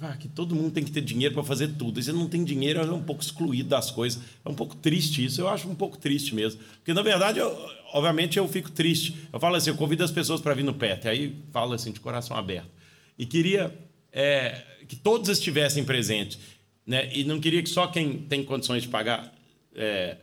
[0.03, 1.99] Ah, que todo mundo tem que ter dinheiro para fazer tudo.
[1.99, 4.19] E se não tem dinheiro, é um pouco excluído das coisas.
[4.43, 5.39] É um pouco triste isso.
[5.39, 6.59] Eu acho um pouco triste mesmo.
[6.77, 7.55] Porque, na verdade, eu,
[7.93, 9.15] obviamente, eu fico triste.
[9.31, 11.07] Eu falo assim, eu convido as pessoas para vir no PET.
[11.07, 12.69] Aí falo assim, de coração aberto.
[13.15, 13.71] E queria
[14.11, 16.39] é, que todos estivessem presentes.
[16.83, 17.15] Né?
[17.15, 19.31] E não queria que só quem tem condições de pagar
[19.75, 20.17] é,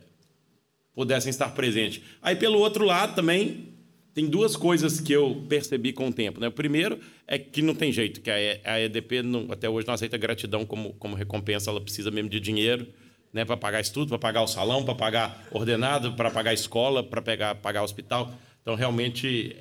[0.95, 2.01] pudessem estar presentes.
[2.21, 3.69] Aí, pelo outro lado, também
[4.13, 6.39] tem duas coisas que eu percebi com o tempo.
[6.39, 6.47] Né?
[6.47, 10.17] O primeiro é que não tem jeito, que a EDP não- até hoje não aceita
[10.17, 12.87] gratidão como, como recompensa, ela precisa mesmo de dinheiro
[13.31, 13.45] né?
[13.45, 17.21] para pagar estudo, para pagar o salão, para pagar ordenado, para pagar escola, para
[17.55, 18.33] pagar o hospital.
[18.61, 19.55] Então, realmente,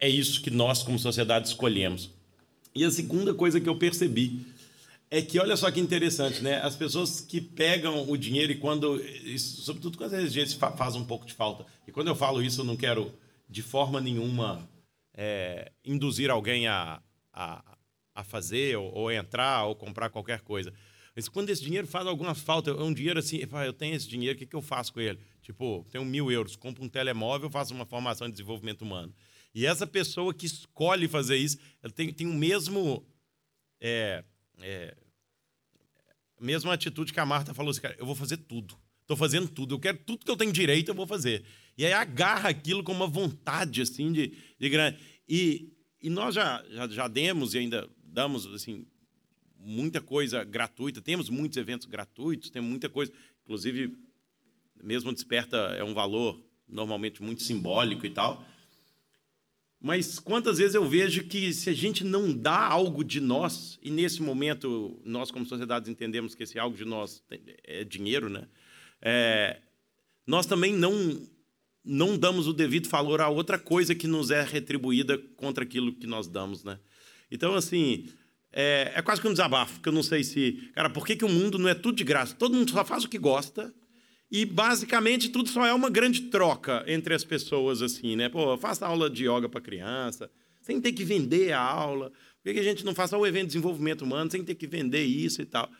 [0.00, 2.10] é isso que nós, como sociedade, escolhemos.
[2.74, 4.40] E a segunda coisa que eu percebi
[5.10, 6.60] é que, olha só que interessante, né?
[6.60, 9.00] As pessoas que pegam o dinheiro e quando.
[9.02, 11.64] Isso, sobretudo quando às vezes fa- faz um pouco de falta.
[11.86, 13.12] E quando eu falo isso, eu não quero,
[13.48, 14.68] de forma nenhuma,
[15.14, 17.78] é, induzir alguém a, a,
[18.14, 20.72] a fazer, ou, ou entrar, ou comprar qualquer coisa.
[21.16, 24.36] Mas quando esse dinheiro faz alguma falta, é um dinheiro assim, eu tenho esse dinheiro,
[24.36, 25.18] o que, que eu faço com ele?
[25.42, 29.12] Tipo, tenho mil euros, compro um telemóvel, faço uma formação de desenvolvimento humano.
[29.52, 33.04] E essa pessoa que escolhe fazer isso, ela tem, tem o mesmo.
[33.80, 34.22] É,
[34.60, 34.96] é,
[36.40, 38.76] mesma atitude que a Marta falou assim, cara, eu vou fazer tudo.
[39.02, 39.74] Estou fazendo tudo.
[39.74, 41.44] Eu quero tudo que eu tenho direito, eu vou fazer.
[41.76, 44.98] E aí agarra aquilo com uma vontade, assim, de, de grande.
[45.28, 48.86] E, e nós já, já, já demos e ainda damos, assim,
[49.58, 51.00] muita coisa gratuita.
[51.00, 53.12] Temos muitos eventos gratuitos, temos muita coisa.
[53.44, 53.96] Inclusive,
[54.82, 58.44] mesmo Desperta é um valor normalmente muito simbólico e tal.
[59.80, 63.90] Mas quantas vezes eu vejo que se a gente não dá algo de nós, e
[63.90, 67.22] nesse momento nós, como sociedade, entendemos que esse algo de nós
[67.64, 68.48] é dinheiro, né?
[69.00, 69.60] É,
[70.26, 70.92] nós também não
[71.84, 76.06] não damos o devido valor a outra coisa que nos é retribuída contra aquilo que
[76.06, 76.78] nós damos, né?
[77.30, 78.08] Então, assim,
[78.52, 80.70] é, é quase que um desabafo, que eu não sei se...
[80.74, 82.34] Cara, por que, que o mundo não é tudo de graça?
[82.34, 83.72] Todo mundo só faz o que gosta
[84.30, 88.28] e, basicamente, tudo só é uma grande troca entre as pessoas, assim, né?
[88.28, 92.12] Pô, faça aula de yoga para criança, sem ter que vender a aula.
[92.42, 95.02] Por que, a gente não só o evento de desenvolvimento humano sem ter que vender
[95.02, 95.70] isso e tal?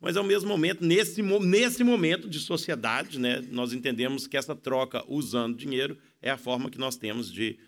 [0.00, 5.02] Mas, ao mesmo momento, nesse, nesse momento de sociedade, né, nós entendemos que essa troca
[5.08, 7.58] usando dinheiro é a forma que nós temos de,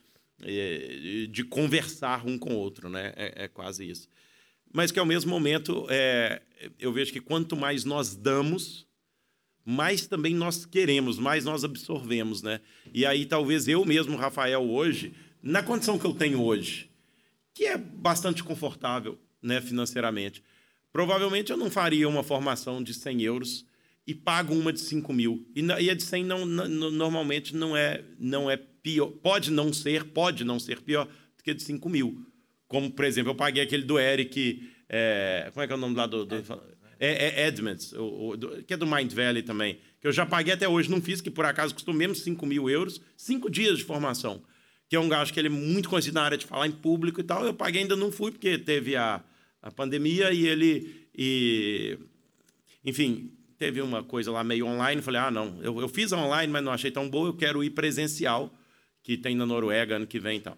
[0.42, 2.88] eh, de conversar um com o outro.
[2.88, 3.12] Né?
[3.16, 4.08] É, é quase isso.
[4.72, 6.42] Mas que, ao mesmo momento, é,
[6.78, 8.87] eu vejo que quanto mais nós damos,
[9.70, 12.42] mais também nós queremos, mais nós absorvemos.
[12.42, 12.60] Né?
[12.92, 16.90] E aí, talvez eu mesmo, Rafael, hoje, na condição que eu tenho hoje,
[17.52, 20.42] que é bastante confortável né, financeiramente,
[20.92, 23.66] Provavelmente eu não faria uma formação de 100 euros
[24.06, 25.46] e pago uma de 5 mil.
[25.54, 29.08] E, a de 100 não, não, normalmente não é, não é pior.
[29.08, 32.26] Pode não ser, pode não ser pior do que a de 5 mil.
[32.66, 34.68] Como, por exemplo, eu paguei aquele do Eric.
[34.88, 36.24] É, como é que é o nome lá do.
[36.24, 36.36] do
[36.98, 39.78] é, é Edmonds, o, o, que é do Mind Valley também.
[40.00, 42.68] Que eu já paguei até hoje, não fiz, que por acaso custou mesmo 5 mil
[42.68, 44.42] euros, cinco dias de formação.
[44.88, 47.20] Que é um gajo que ele é muito conhecido na área de falar em público
[47.20, 47.44] e tal.
[47.44, 49.22] Eu paguei, ainda não fui, porque teve a
[49.62, 51.08] a pandemia e ele.
[51.14, 51.98] E,
[52.84, 55.02] enfim, teve uma coisa lá meio online.
[55.02, 57.70] Falei, ah, não, eu, eu fiz online, mas não achei tão boa, eu quero ir
[57.70, 58.52] presencial,
[59.02, 60.56] que tem na Noruega ano que vem e tal.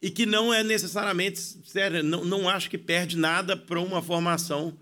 [0.00, 4.76] E que não é necessariamente, sério, não, não acho que perde nada para uma formação,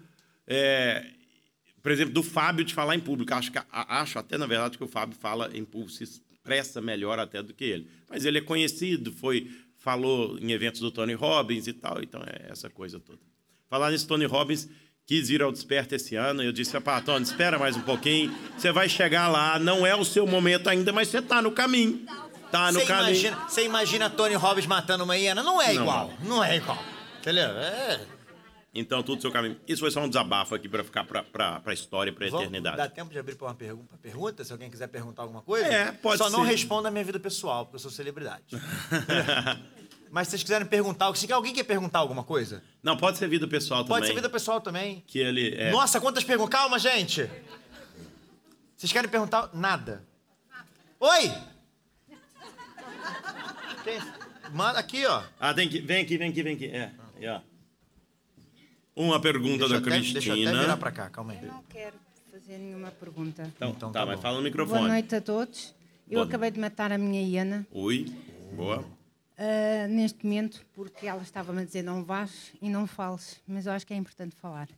[0.47, 1.05] é,
[1.83, 3.35] por exemplo, do Fábio de falar em público.
[3.35, 7.19] Acho, que, acho até, na verdade, que o Fábio fala em público, se expressa melhor
[7.19, 7.89] até do que ele.
[8.09, 9.51] Mas ele é conhecido, foi
[9.83, 13.19] falou em eventos do Tony Robbins e tal, então é essa coisa toda.
[13.69, 14.69] Falar nisso, Tony Robbins
[15.05, 18.71] quis ir ao Desperta esse ano, eu disse, pá, Tony, espera mais um pouquinho, você
[18.71, 22.07] vai chegar lá, não é o seu momento ainda, mas você está no caminho.
[22.53, 23.09] Tá no cê caminho.
[23.09, 25.43] Imagina, você imagina Tony Robbins matando uma hiena?
[25.43, 26.79] Não é igual, não, não é igual.
[27.19, 27.49] Entendeu?
[27.49, 28.01] É...
[28.75, 29.61] Então, tudo seu caminho.
[29.69, 32.77] Isso foi só um desabafo aqui para ficar para a história, para a eternidade.
[32.79, 35.67] Dá tempo de abrir para uma pergunta, pergunta, se alguém quiser perguntar alguma coisa?
[35.67, 36.37] É, pode Só ser.
[36.37, 38.45] não responda a minha vida pessoal, porque eu sou celebridade.
[40.11, 42.63] Mas se vocês quiserem perguntar, se alguém quer perguntar alguma coisa?
[42.83, 43.97] Não, pode ser vida pessoal também.
[43.97, 45.03] Pode ser vida pessoal também.
[45.07, 45.71] Que ele é...
[45.71, 46.53] Nossa, quantas perguntas?
[46.59, 47.29] Calma, gente.
[48.77, 50.07] Vocês querem perguntar nada?
[50.99, 51.33] Oi!
[53.85, 53.99] Quem?
[54.53, 55.23] Manda aqui, ó.
[55.39, 55.81] Ah, tem que...
[55.81, 56.67] vem aqui, vem aqui, vem aqui.
[56.67, 57.41] É, é.
[58.95, 60.21] Uma pergunta Deixa da até, Cristina.
[60.21, 61.39] Deixa eu até virar pra cá, calma aí.
[61.43, 61.97] Eu não quero
[62.31, 63.43] fazer nenhuma pergunta.
[63.57, 64.23] Então, Então tá, tá mas bom.
[64.23, 64.81] fala no microfone.
[64.81, 65.75] Boa noite a todos.
[66.11, 68.13] Eu Boa acabei de matar a minha hiena Oi,
[68.55, 68.85] boa.
[69.39, 73.73] ah, neste momento porque ela estava-me a dizer não vás e não fales, mas eu
[73.73, 74.69] acho que é importante falar.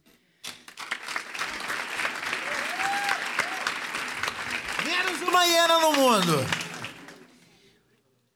[4.85, 6.33] Menos uma hiena no mundo.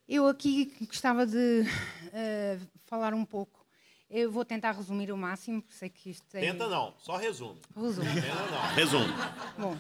[0.09, 1.65] Eu aqui gostava de
[2.13, 3.58] ah, falar um pouco.
[4.11, 6.53] Eu vou tentar resumir o máximo, porque sei que isto tem...
[6.55, 7.61] não, só resume.
[7.77, 8.09] Resumo.
[8.75, 9.13] Resume.
[9.59, 9.79] Bom,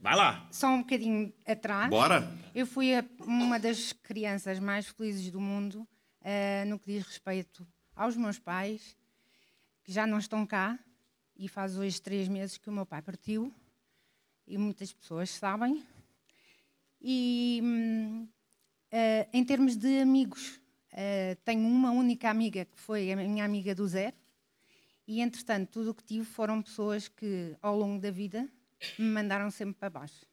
[0.00, 0.48] Vai lá.
[0.50, 1.90] só um bocadinho atrás.
[1.90, 2.26] Bora.
[2.54, 5.86] Eu fui a- uma das crianças mais felizes do mundo
[6.22, 8.96] eh, no que diz respeito aos meus pais,
[9.84, 10.78] que já não estão cá,
[11.36, 13.52] e faz hoje três meses que o meu pai partiu,
[14.46, 15.84] e muitas pessoas sabem.
[17.00, 17.62] E
[18.90, 20.58] eh, em termos de amigos,
[20.92, 24.14] eh, tenho uma única amiga que foi a minha amiga do zero,
[25.06, 28.48] e entretanto, tudo o que tive foram pessoas que, ao longo da vida,
[28.98, 30.26] me mandaram sempre para baixo.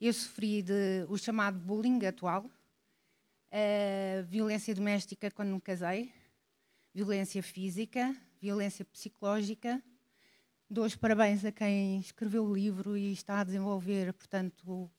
[0.00, 2.50] Eu sofri de, o chamado bullying atual,
[3.50, 6.12] eh, violência doméstica quando me casei,
[6.92, 9.82] violência física, violência psicológica.
[10.68, 14.90] Dou os parabéns a quem escreveu o livro e está a desenvolver, portanto,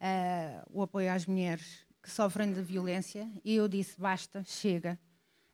[0.00, 3.28] eh, o apoio às mulheres que sofrem de violência.
[3.44, 4.96] E eu disse: basta, chega,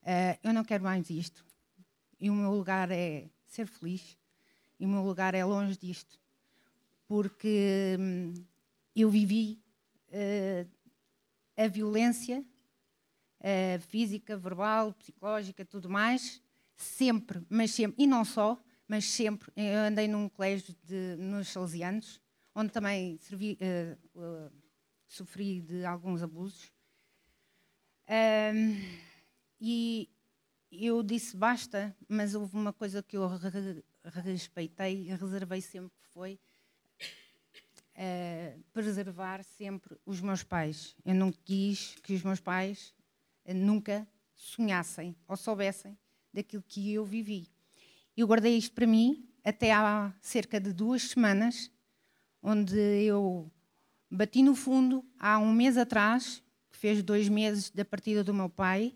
[0.02, 1.46] eh, eu não quero mais isto.
[2.20, 4.18] E o meu lugar é ser feliz,
[4.78, 6.20] e o meu lugar é longe disto
[7.10, 8.32] porque hum,
[8.94, 9.60] eu vivi
[10.12, 10.64] eh,
[11.56, 12.44] a violência
[13.40, 16.40] eh, física, verbal, psicológica, tudo mais,
[16.76, 19.50] sempre, mas sempre, e não só, mas sempre.
[19.56, 22.20] Eu andei num colégio de, nos Salesianos,
[22.54, 23.96] onde também servi, eh,
[25.11, 26.73] sofri de alguns abusos.
[28.07, 28.77] Ahm,
[29.61, 30.09] e
[30.70, 36.07] eu disse basta, mas houve uma coisa que eu re- respeitei e reservei sempre que
[36.09, 36.38] foi
[37.94, 40.96] eh, preservar sempre os meus pais.
[41.05, 42.94] Eu não quis que os meus pais
[43.44, 45.99] eh, nunca sonhassem ou soubessem
[46.33, 47.49] daquilo que eu vivi.
[48.16, 51.70] Eu guardei isto para mim até há cerca de duas semanas,
[52.42, 53.51] onde eu
[54.11, 58.49] bati no fundo há um mês atrás, que fez dois meses da partida do meu
[58.49, 58.94] pai,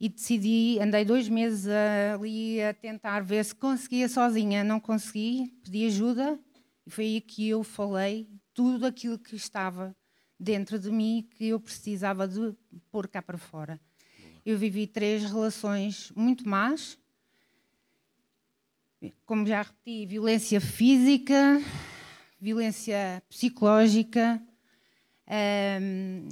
[0.00, 1.66] e decidi, andei dois meses
[2.14, 4.62] ali a tentar ver se conseguia sozinha.
[4.62, 6.38] Não consegui, pedi ajuda,
[6.86, 9.94] e foi aí que eu falei tudo aquilo que estava
[10.38, 12.54] dentro de mim que eu precisava de
[12.92, 13.80] pôr cá para fora.
[14.46, 16.96] Eu vivi três relações muito más,
[19.26, 21.60] como já repeti, violência física,
[22.40, 24.42] violência psicológica,
[25.80, 26.28] um,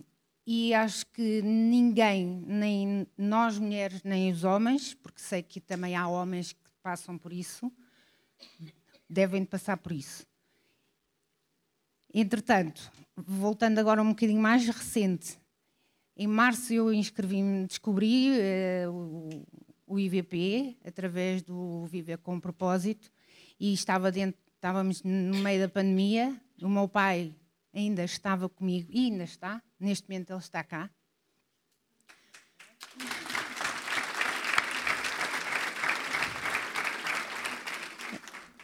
[0.46, 6.06] e acho que ninguém, nem nós mulheres, nem os homens, porque sei que também há
[6.06, 7.70] homens que passam por isso,
[9.10, 10.24] devem passar por isso.
[12.14, 15.36] Entretanto, voltando agora um bocadinho mais recente,
[16.16, 19.46] em março eu inscrevi-me, descobri uh, o,
[19.86, 23.10] o IVP através do Viver com Propósito
[23.58, 26.34] e estava dentro, estávamos no meio da pandemia.
[26.60, 27.32] O meu pai
[27.72, 30.90] ainda estava comigo e ainda está, neste momento ele está cá.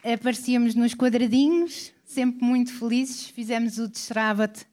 [0.02, 3.28] Aparecíamos nos quadradinhos, sempre muito felizes.
[3.28, 4.66] Fizemos o Destrava-te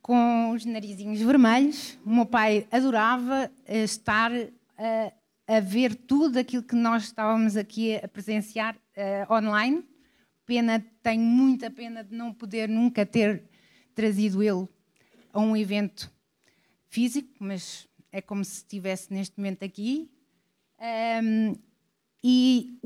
[0.00, 1.98] com os narizinhos vermelhos.
[2.06, 4.30] O meu pai adorava eh, estar
[4.78, 5.12] a,
[5.56, 9.84] a ver tudo aquilo que nós estávamos aqui a presenciar uh, online.
[10.46, 13.48] Pena, tenho muita pena de não poder nunca ter
[13.94, 14.68] trazido ele
[15.32, 16.12] a um evento
[16.88, 20.10] físico, mas é como se estivesse neste momento aqui.
[21.22, 21.54] Um,
[22.22, 22.78] e,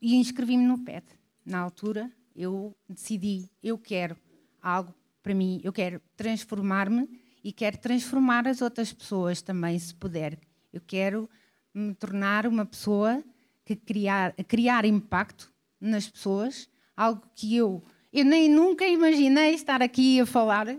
[0.00, 1.06] e inscrevi-me no PET.
[1.44, 4.16] Na altura, eu decidi, eu quero
[4.60, 7.08] algo para mim, eu quero transformar-me
[7.42, 10.38] e quero transformar as outras pessoas também, se puder.
[10.72, 11.28] Eu quero
[11.72, 13.22] me tornar uma pessoa
[13.64, 20.18] que criar, criar impacto nas pessoas, algo que eu eu nem nunca imaginei estar aqui
[20.20, 20.78] a falar uh,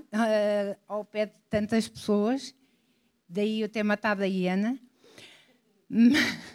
[0.88, 2.56] ao pé de tantas pessoas,
[3.28, 4.80] daí eu ter matado a Iana.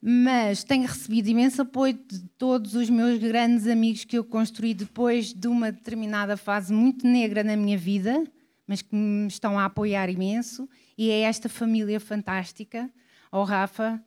[0.00, 5.32] Mas tenho recebido imenso apoio de todos os meus grandes amigos que eu construí depois
[5.34, 8.22] de uma determinada fase muito negra na minha vida,
[8.68, 10.68] mas que me estão a apoiar imenso.
[10.96, 12.88] E é esta família fantástica,
[13.32, 14.00] ao Rafa,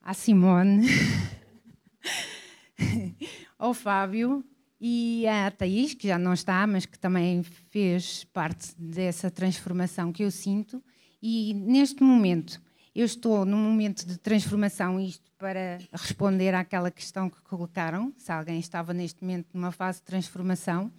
[0.00, 0.86] à Simone,
[3.58, 4.44] ao Fábio
[4.80, 10.22] e à Thaís, que já não está, mas que também fez parte dessa transformação que
[10.22, 10.82] eu sinto.
[11.20, 12.60] E neste momento
[12.94, 18.58] eu estou num momento de transformação, isto para responder àquela questão que colocaram, se alguém
[18.58, 20.90] estava neste momento numa fase de transformação.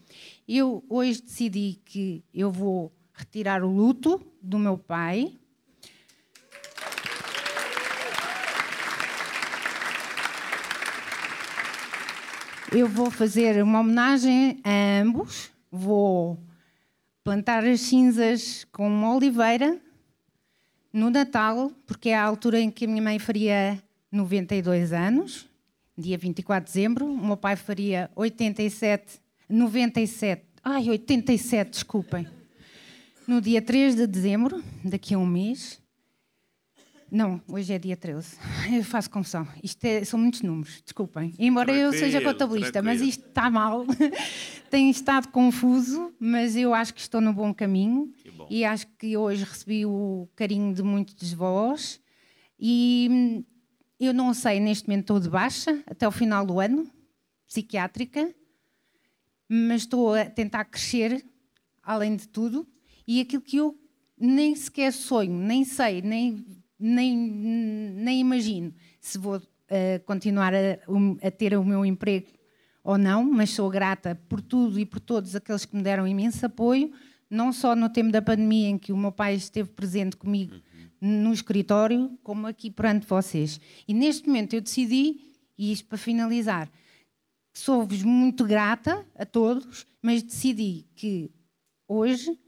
[0.47, 5.37] Eu hoje decidi que eu vou retirar o luto do meu pai.
[12.71, 16.37] Eu vou fazer uma homenagem a ambos, vou
[17.23, 19.81] plantar as cinzas com uma oliveira
[20.93, 25.49] no Natal, porque é a altura em que a minha mãe faria 92 anos,
[25.97, 32.27] dia 24 de dezembro, o meu pai faria 87, 97, ai, 87, desculpem,
[33.27, 35.81] no dia 3 de dezembro, daqui a um mês.
[37.11, 38.37] Não, hoje é dia 13.
[38.71, 39.47] Eu faço confusão.
[39.63, 41.33] Isto é, são muitos números, desculpem.
[41.39, 42.99] Embora tranquilo, eu seja contabilista, tranquilo.
[42.99, 43.85] mas isto está mal.
[44.69, 48.13] Tem estado confuso, mas eu acho que estou no bom caminho.
[48.35, 48.47] Bom.
[48.49, 51.99] E acho que hoje recebi o carinho de muitos de vós.
[52.59, 53.43] E hum,
[53.99, 56.89] eu não sei, neste momento estou de baixa, até o final do ano,
[57.47, 58.33] psiquiátrica,
[59.47, 61.25] mas estou a tentar crescer,
[61.81, 62.67] além de tudo.
[63.07, 63.75] E aquilo que eu
[64.19, 66.45] nem sequer sonho, nem sei, nem
[66.79, 70.79] nem, nem imagino se vou uh, continuar a,
[71.21, 72.27] a, ter o meu emprego
[72.83, 76.45] ou não, mas sou grata por tudo e por todos aqueles que me deram imenso
[76.45, 76.91] apoio,
[77.29, 80.55] não só no tempo da pandemia em que o meu pai esteve presente comigo
[81.01, 81.23] uhum.
[81.23, 83.59] no escritório, como aqui perante vocês.
[83.87, 85.19] E neste momento eu decidi,
[85.57, 86.71] e isto para finalizar,
[87.53, 91.29] sou-vos muito grata a todos, mas decidi que
[91.87, 92.39] hoje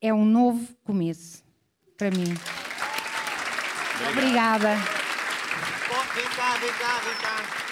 [0.00, 1.42] é um novo começo
[1.96, 2.34] para mim.
[4.06, 4.76] Obrigada.
[6.14, 7.68] Vem cá, vem cá, vem cá.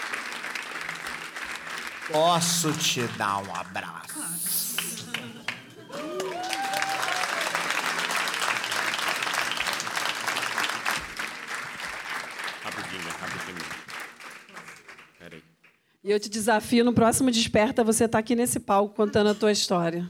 [2.12, 4.20] Posso te dar um abraço?
[12.62, 13.66] Rapidinho, rapidinho.
[15.18, 15.42] Peraí.
[16.04, 19.34] E eu te desafio no próximo Desperta você estar tá aqui nesse palco contando a
[19.34, 20.08] tua história.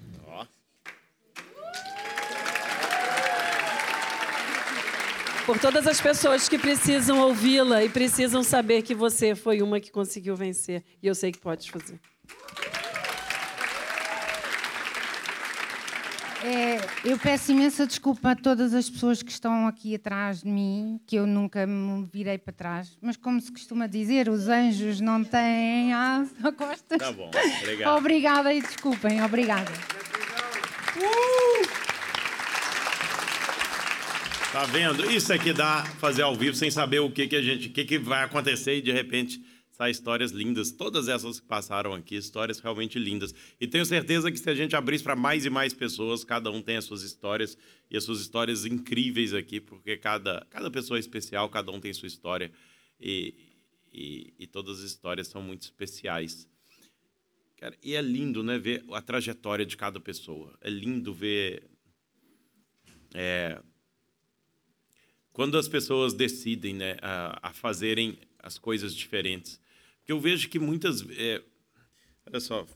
[5.46, 9.92] Por todas as pessoas que precisam ouvi-la e precisam saber que você foi uma que
[9.92, 10.82] conseguiu vencer.
[11.00, 12.00] E eu sei que pode fazer.
[16.44, 21.00] É, eu peço imensa desculpa a todas as pessoas que estão aqui atrás de mim,
[21.06, 25.24] que eu nunca me virei para trás, mas como se costuma dizer, os anjos não
[25.24, 26.98] têm asa costas.
[26.98, 27.30] Tá bom,
[27.62, 27.96] obrigado.
[27.96, 29.72] Obrigada e desculpem, obrigada.
[34.56, 35.10] Tá vendo?
[35.10, 37.72] Isso é que dá fazer ao vivo sem saber o que, que a gente, o
[37.74, 39.38] que, que vai acontecer e de repente
[39.70, 40.72] saem histórias lindas.
[40.72, 43.34] Todas essas que passaram aqui, histórias realmente lindas.
[43.60, 46.62] E tenho certeza que se a gente abrisse para mais e mais pessoas, cada um
[46.62, 47.58] tem as suas histórias
[47.90, 51.92] e as suas histórias incríveis aqui, porque cada, cada pessoa é especial, cada um tem
[51.92, 52.50] sua história
[52.98, 53.34] e,
[53.92, 56.48] e, e todas as histórias são muito especiais.
[57.58, 60.56] Cara, e é lindo, né, ver a trajetória de cada pessoa.
[60.62, 61.62] É lindo ver
[63.12, 63.60] é,
[65.36, 69.60] quando as pessoas decidem né, a, a, fazerem as coisas diferentes.
[69.98, 71.04] Porque eu vejo que muitas.
[71.10, 71.42] É,
[72.26, 72.66] olha só,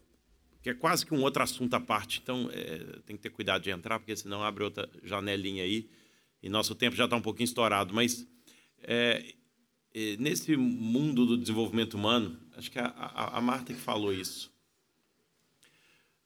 [0.61, 3.62] que é quase que um outro assunto à parte, então é, tem que ter cuidado
[3.62, 5.88] de entrar, porque senão abre outra janelinha aí
[6.42, 7.94] e nosso tempo já está um pouquinho estourado.
[7.94, 8.28] Mas
[8.82, 9.24] é,
[10.18, 14.49] nesse mundo do desenvolvimento humano, acho que a, a, a Marta que falou isso.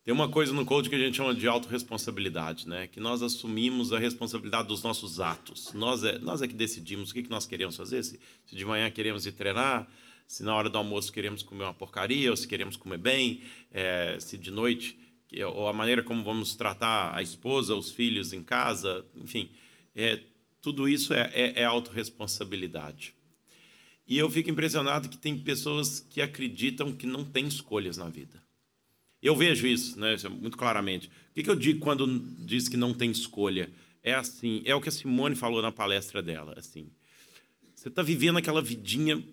[0.04, 2.86] Tem uma coisa no coach que a gente chama de autorresponsabilidade, né?
[2.86, 5.72] Que nós assumimos a responsabilidade dos nossos atos.
[5.72, 8.02] Nós é, nós é que decidimos o que, que nós queremos fazer.
[8.04, 9.88] Se, se de manhã queremos ir treinar,
[10.28, 13.40] se na hora do almoço queremos comer uma porcaria, ou se queremos comer bem,
[13.72, 14.98] é, se de noite,
[15.54, 19.48] ou a maneira como vamos tratar a esposa, os filhos em casa, enfim.
[19.96, 20.20] É,
[20.60, 23.14] tudo isso é, é, é autorresponsabilidade.
[24.06, 28.44] E eu fico impressionado que tem pessoas que acreditam que não tem escolhas na vida.
[29.24, 31.10] Eu vejo isso, né, muito claramente.
[31.30, 32.06] O que, eu digo quando
[32.44, 33.72] diz que não tem escolha?
[34.02, 36.90] É assim, é o que a Simone falou na palestra dela, assim.
[37.74, 39.24] Você está vivendo aquela vidinha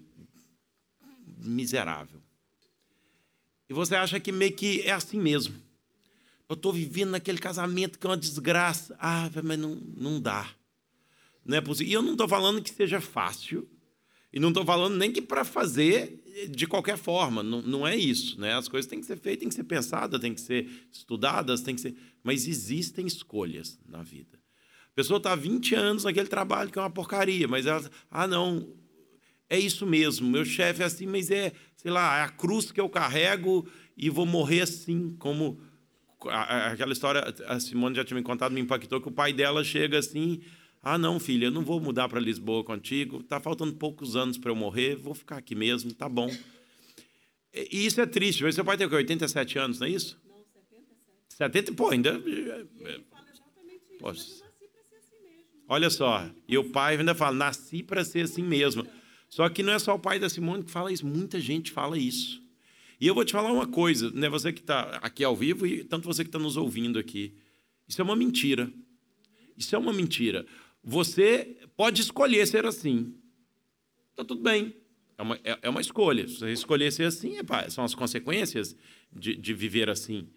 [1.40, 2.22] miserável.
[3.70, 5.56] E você acha que meio que é assim mesmo.
[6.48, 8.96] Eu estou vivendo naquele casamento que é uma desgraça.
[8.98, 10.50] Ah, mas não, não dá.
[11.46, 11.92] Não é possível.
[11.92, 13.70] E eu não estou falando que seja fácil.
[14.32, 18.40] E não estou falando nem que para fazer de qualquer forma, não, não é isso.
[18.40, 18.54] Né?
[18.54, 21.76] As coisas têm que ser feitas, têm que ser pensadas, têm que ser estudadas, têm
[21.76, 21.96] que ser.
[22.24, 24.40] Mas existem escolhas na vida.
[24.92, 27.90] A pessoa está há 20 anos naquele trabalho que é uma porcaria, mas ela.
[28.10, 28.74] Ah, não,
[29.50, 32.80] é isso mesmo, meu chefe é assim, mas é, sei lá, é a cruz que
[32.80, 33.68] eu carrego
[33.98, 35.60] e vou morrer assim, como.
[36.30, 39.98] Aquela história, a Simone já tinha me contado, me impactou, que o pai dela chega
[39.98, 40.42] assim.
[40.84, 43.20] Ah, não, filha, eu não vou mudar para Lisboa contigo.
[43.20, 46.30] Está faltando poucos anos para eu morrer, vou ficar aqui mesmo, tá bom.
[47.54, 48.44] E isso é triste.
[48.44, 48.96] Mas seu pai tem o quê?
[48.96, 50.20] 87 anos, não é isso?
[50.28, 50.38] Não,
[51.30, 51.70] 77.
[51.70, 52.10] 70, pô, ainda.
[52.10, 54.00] Ele fala exatamente isso.
[54.00, 54.24] Poxa.
[54.24, 55.68] Eu nasci para ser assim mesmo.
[55.68, 58.88] Olha só, e o pai ainda fala: nasci para ser assim mesmo.
[59.30, 61.98] Só que não é só o pai da Simone que fala isso, muita gente fala
[61.98, 62.42] isso.
[63.00, 64.30] E eu vou te falar uma coisa, né?
[64.30, 67.34] Você que está aqui ao vivo e tanto você que está nos ouvindo aqui.
[67.88, 68.72] Isso é uma mentira.
[69.58, 70.46] Isso é uma mentira.
[70.84, 73.14] Você pode escolher ser assim.
[74.12, 74.76] Está tudo bem.
[75.18, 76.28] É uma, é, é, uma escolha.
[76.28, 77.36] Se você escolher ser assim,
[77.70, 78.76] são as consequências
[79.12, 80.28] de, de viver assim.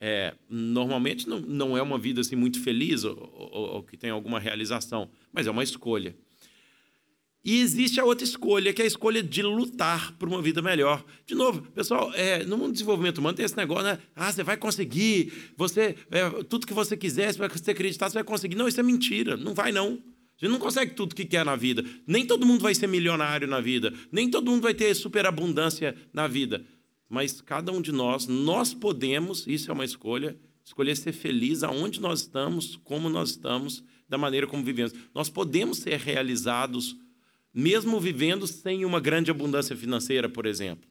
[0.00, 4.08] É, normalmente não, não é uma vida assim muito feliz ou, ou, ou que tem
[4.08, 6.16] alguma realização, mas é uma escolha.
[7.42, 11.02] E existe a outra escolha, que é a escolha de lutar por uma vida melhor.
[11.26, 13.98] De novo, pessoal, é, no mundo do desenvolvimento humano tem esse negócio, né?
[14.14, 18.24] Ah, você vai conseguir, você, é, tudo que você quiser, se você acreditar, você vai
[18.24, 18.56] conseguir.
[18.56, 20.02] Não, isso é mentira, não vai não.
[20.36, 21.82] Gente não consegue tudo que quer na vida.
[22.06, 23.92] Nem todo mundo vai ser milionário na vida.
[24.12, 26.64] Nem todo mundo vai ter superabundância na vida.
[27.08, 32.00] Mas cada um de nós, nós podemos, isso é uma escolha, escolher ser feliz aonde
[32.00, 34.94] nós estamos, como nós estamos, da maneira como vivemos.
[35.14, 36.96] Nós podemos ser realizados
[37.52, 40.88] mesmo vivendo sem uma grande abundância financeira, por exemplo.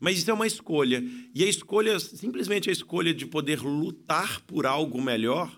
[0.00, 1.02] Mas isso é uma escolha.
[1.34, 5.50] E a escolha, simplesmente a escolha de poder lutar por algo melhor,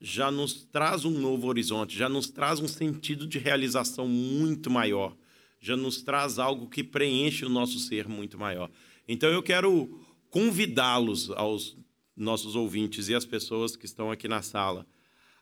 [0.00, 5.16] já nos traz um novo horizonte, já nos traz um sentido de realização muito maior,
[5.58, 8.70] já nos traz algo que preenche o nosso ser muito maior.
[9.08, 11.76] Então eu quero convidá-los aos
[12.14, 14.86] nossos ouvintes e as pessoas que estão aqui na sala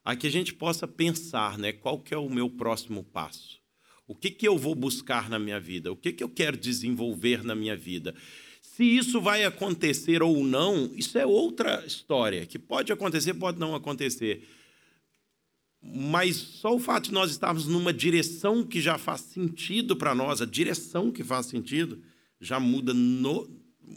[0.04, 3.58] a que a gente possa pensar, né, qual que é o meu próximo passo?
[4.06, 5.90] O que, que eu vou buscar na minha vida?
[5.90, 8.14] O que, que eu quero desenvolver na minha vida?
[8.60, 13.74] Se isso vai acontecer ou não, isso é outra história, que pode acontecer, pode não
[13.74, 14.46] acontecer.
[15.80, 20.42] Mas só o fato de nós estarmos numa direção que já faz sentido para nós,
[20.42, 22.02] a direção que faz sentido,
[22.38, 23.48] já muda, no,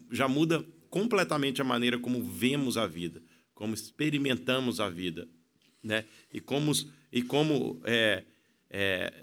[0.10, 3.22] já muda completamente a maneira como vemos a vida,
[3.54, 5.28] como experimentamos a vida
[5.88, 6.06] né?
[6.32, 6.72] E como,
[7.12, 8.24] e como é,
[8.70, 9.14] é,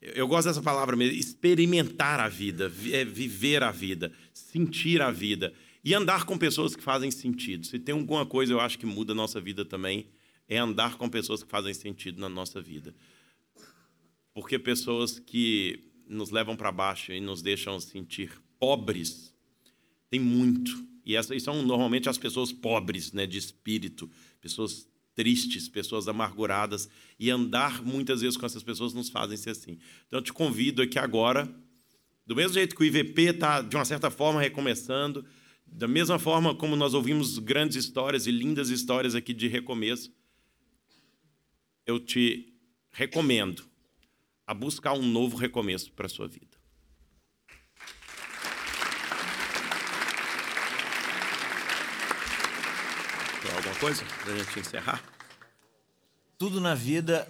[0.00, 5.52] eu gosto dessa palavra mesmo, experimentar a vida, é, viver a vida, sentir a vida.
[5.84, 7.66] E andar com pessoas que fazem sentido.
[7.66, 10.06] Se tem alguma coisa eu acho que muda a nossa vida também,
[10.46, 12.94] é andar com pessoas que fazem sentido na nossa vida.
[14.34, 19.34] Porque pessoas que nos levam para baixo e nos deixam sentir pobres,
[20.10, 20.86] tem muito.
[21.04, 24.10] E essas são normalmente as pessoas pobres, né, de espírito,
[24.40, 24.86] pessoas
[25.18, 26.88] tristes, pessoas amarguradas.
[27.18, 29.76] E andar muitas vezes com essas pessoas nos fazem ser assim.
[30.06, 31.52] Então eu te convido aqui agora,
[32.24, 35.26] do mesmo jeito que o IVP está, de uma certa forma, recomeçando,
[35.66, 40.12] da mesma forma como nós ouvimos grandes histórias e lindas histórias aqui de recomeço,
[41.84, 42.54] eu te
[42.92, 43.64] recomendo
[44.46, 46.57] a buscar um novo recomeço para a sua vida.
[53.42, 55.02] Tem alguma coisa para a gente encerrar?
[56.36, 57.26] Tudo na vida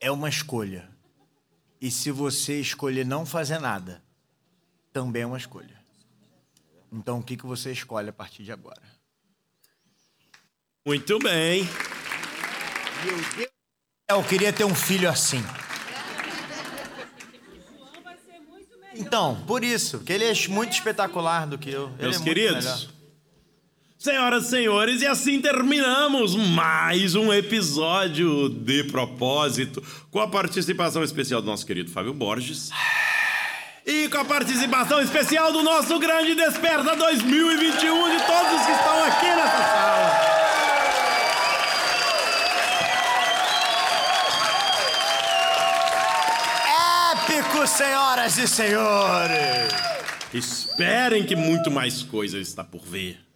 [0.00, 0.88] é uma escolha.
[1.80, 4.02] E se você escolher não fazer nada,
[4.92, 5.80] também é uma escolha.
[6.92, 8.82] Então, o que, que você escolhe a partir de agora?
[10.84, 11.68] Muito bem.
[14.08, 15.42] Eu queria ter um filho assim.
[18.94, 21.88] Então, por isso, que ele é muito espetacular do que eu.
[21.94, 23.01] Ele Meus é queridos.
[24.02, 29.80] Senhoras e senhores, e assim terminamos mais um episódio de propósito
[30.10, 32.70] com a participação especial do nosso querido Fábio Borges.
[33.86, 39.04] E com a participação especial do nosso grande Desperta 2021 de todos os que estão
[39.04, 40.32] aqui nessa sala.
[47.12, 49.72] Épico, senhoras e senhores!
[50.34, 53.31] Esperem que muito mais coisa está por vir.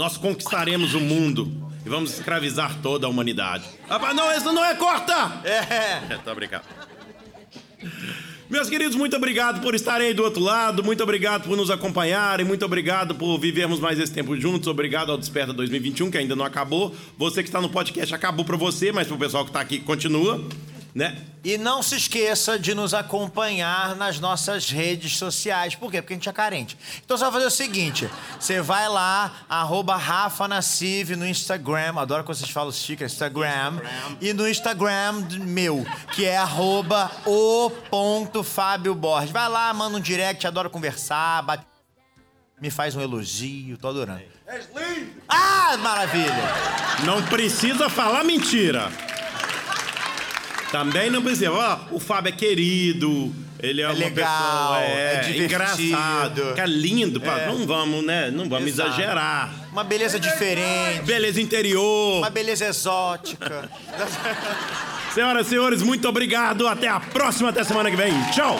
[0.00, 1.52] Nós conquistaremos o mundo
[1.84, 3.64] e vamos escravizar toda a humanidade.
[3.86, 5.42] Ah, não, isso não é corta!
[5.44, 6.14] É.
[6.14, 6.64] É, tá brincando.
[8.48, 12.46] Meus queridos, muito obrigado por estarem aí do outro lado, muito obrigado por nos acompanharem,
[12.46, 16.46] muito obrigado por vivermos mais esse tempo juntos, obrigado ao Desperta 2021, que ainda não
[16.46, 16.96] acabou.
[17.18, 19.80] Você que está no podcast acabou para você, mas para o pessoal que está aqui
[19.80, 20.42] continua,
[20.94, 21.16] né?
[21.42, 25.74] E não se esqueça de nos acompanhar nas nossas redes sociais.
[25.74, 26.02] Por quê?
[26.02, 26.76] Porque a gente é carente.
[27.04, 31.94] Então você vai fazer o seguinte: você vai lá, arroba Rafa Nassif no Instagram.
[31.98, 33.80] Adoro quando vocês falam chique, Instagram.
[34.20, 39.30] E no Instagram meu, que é arroba o ponto Fábio Borges.
[39.30, 41.64] Vai lá, manda um direct, adoro conversar, bate-
[42.60, 44.20] me faz um elogio, tô adorando.
[45.28, 46.34] Ah, maravilha!
[47.06, 48.90] Não precisa falar mentira.
[50.70, 51.50] Também não precisa.
[51.52, 57.20] Ó, o Fábio é querido, ele é, uma legal, pessoa é é, engraçado, fica lindo.
[57.20, 58.30] pá, Não vamos, né?
[58.30, 58.90] Não vamos Exato.
[58.90, 59.52] exagerar.
[59.72, 62.18] Uma beleza diferente, Beleza interior.
[62.18, 63.68] uma beleza exótica.
[65.14, 66.68] Senhoras e senhores, muito obrigado.
[66.68, 68.12] Até a próxima, até semana que vem.
[68.32, 68.58] Tchau.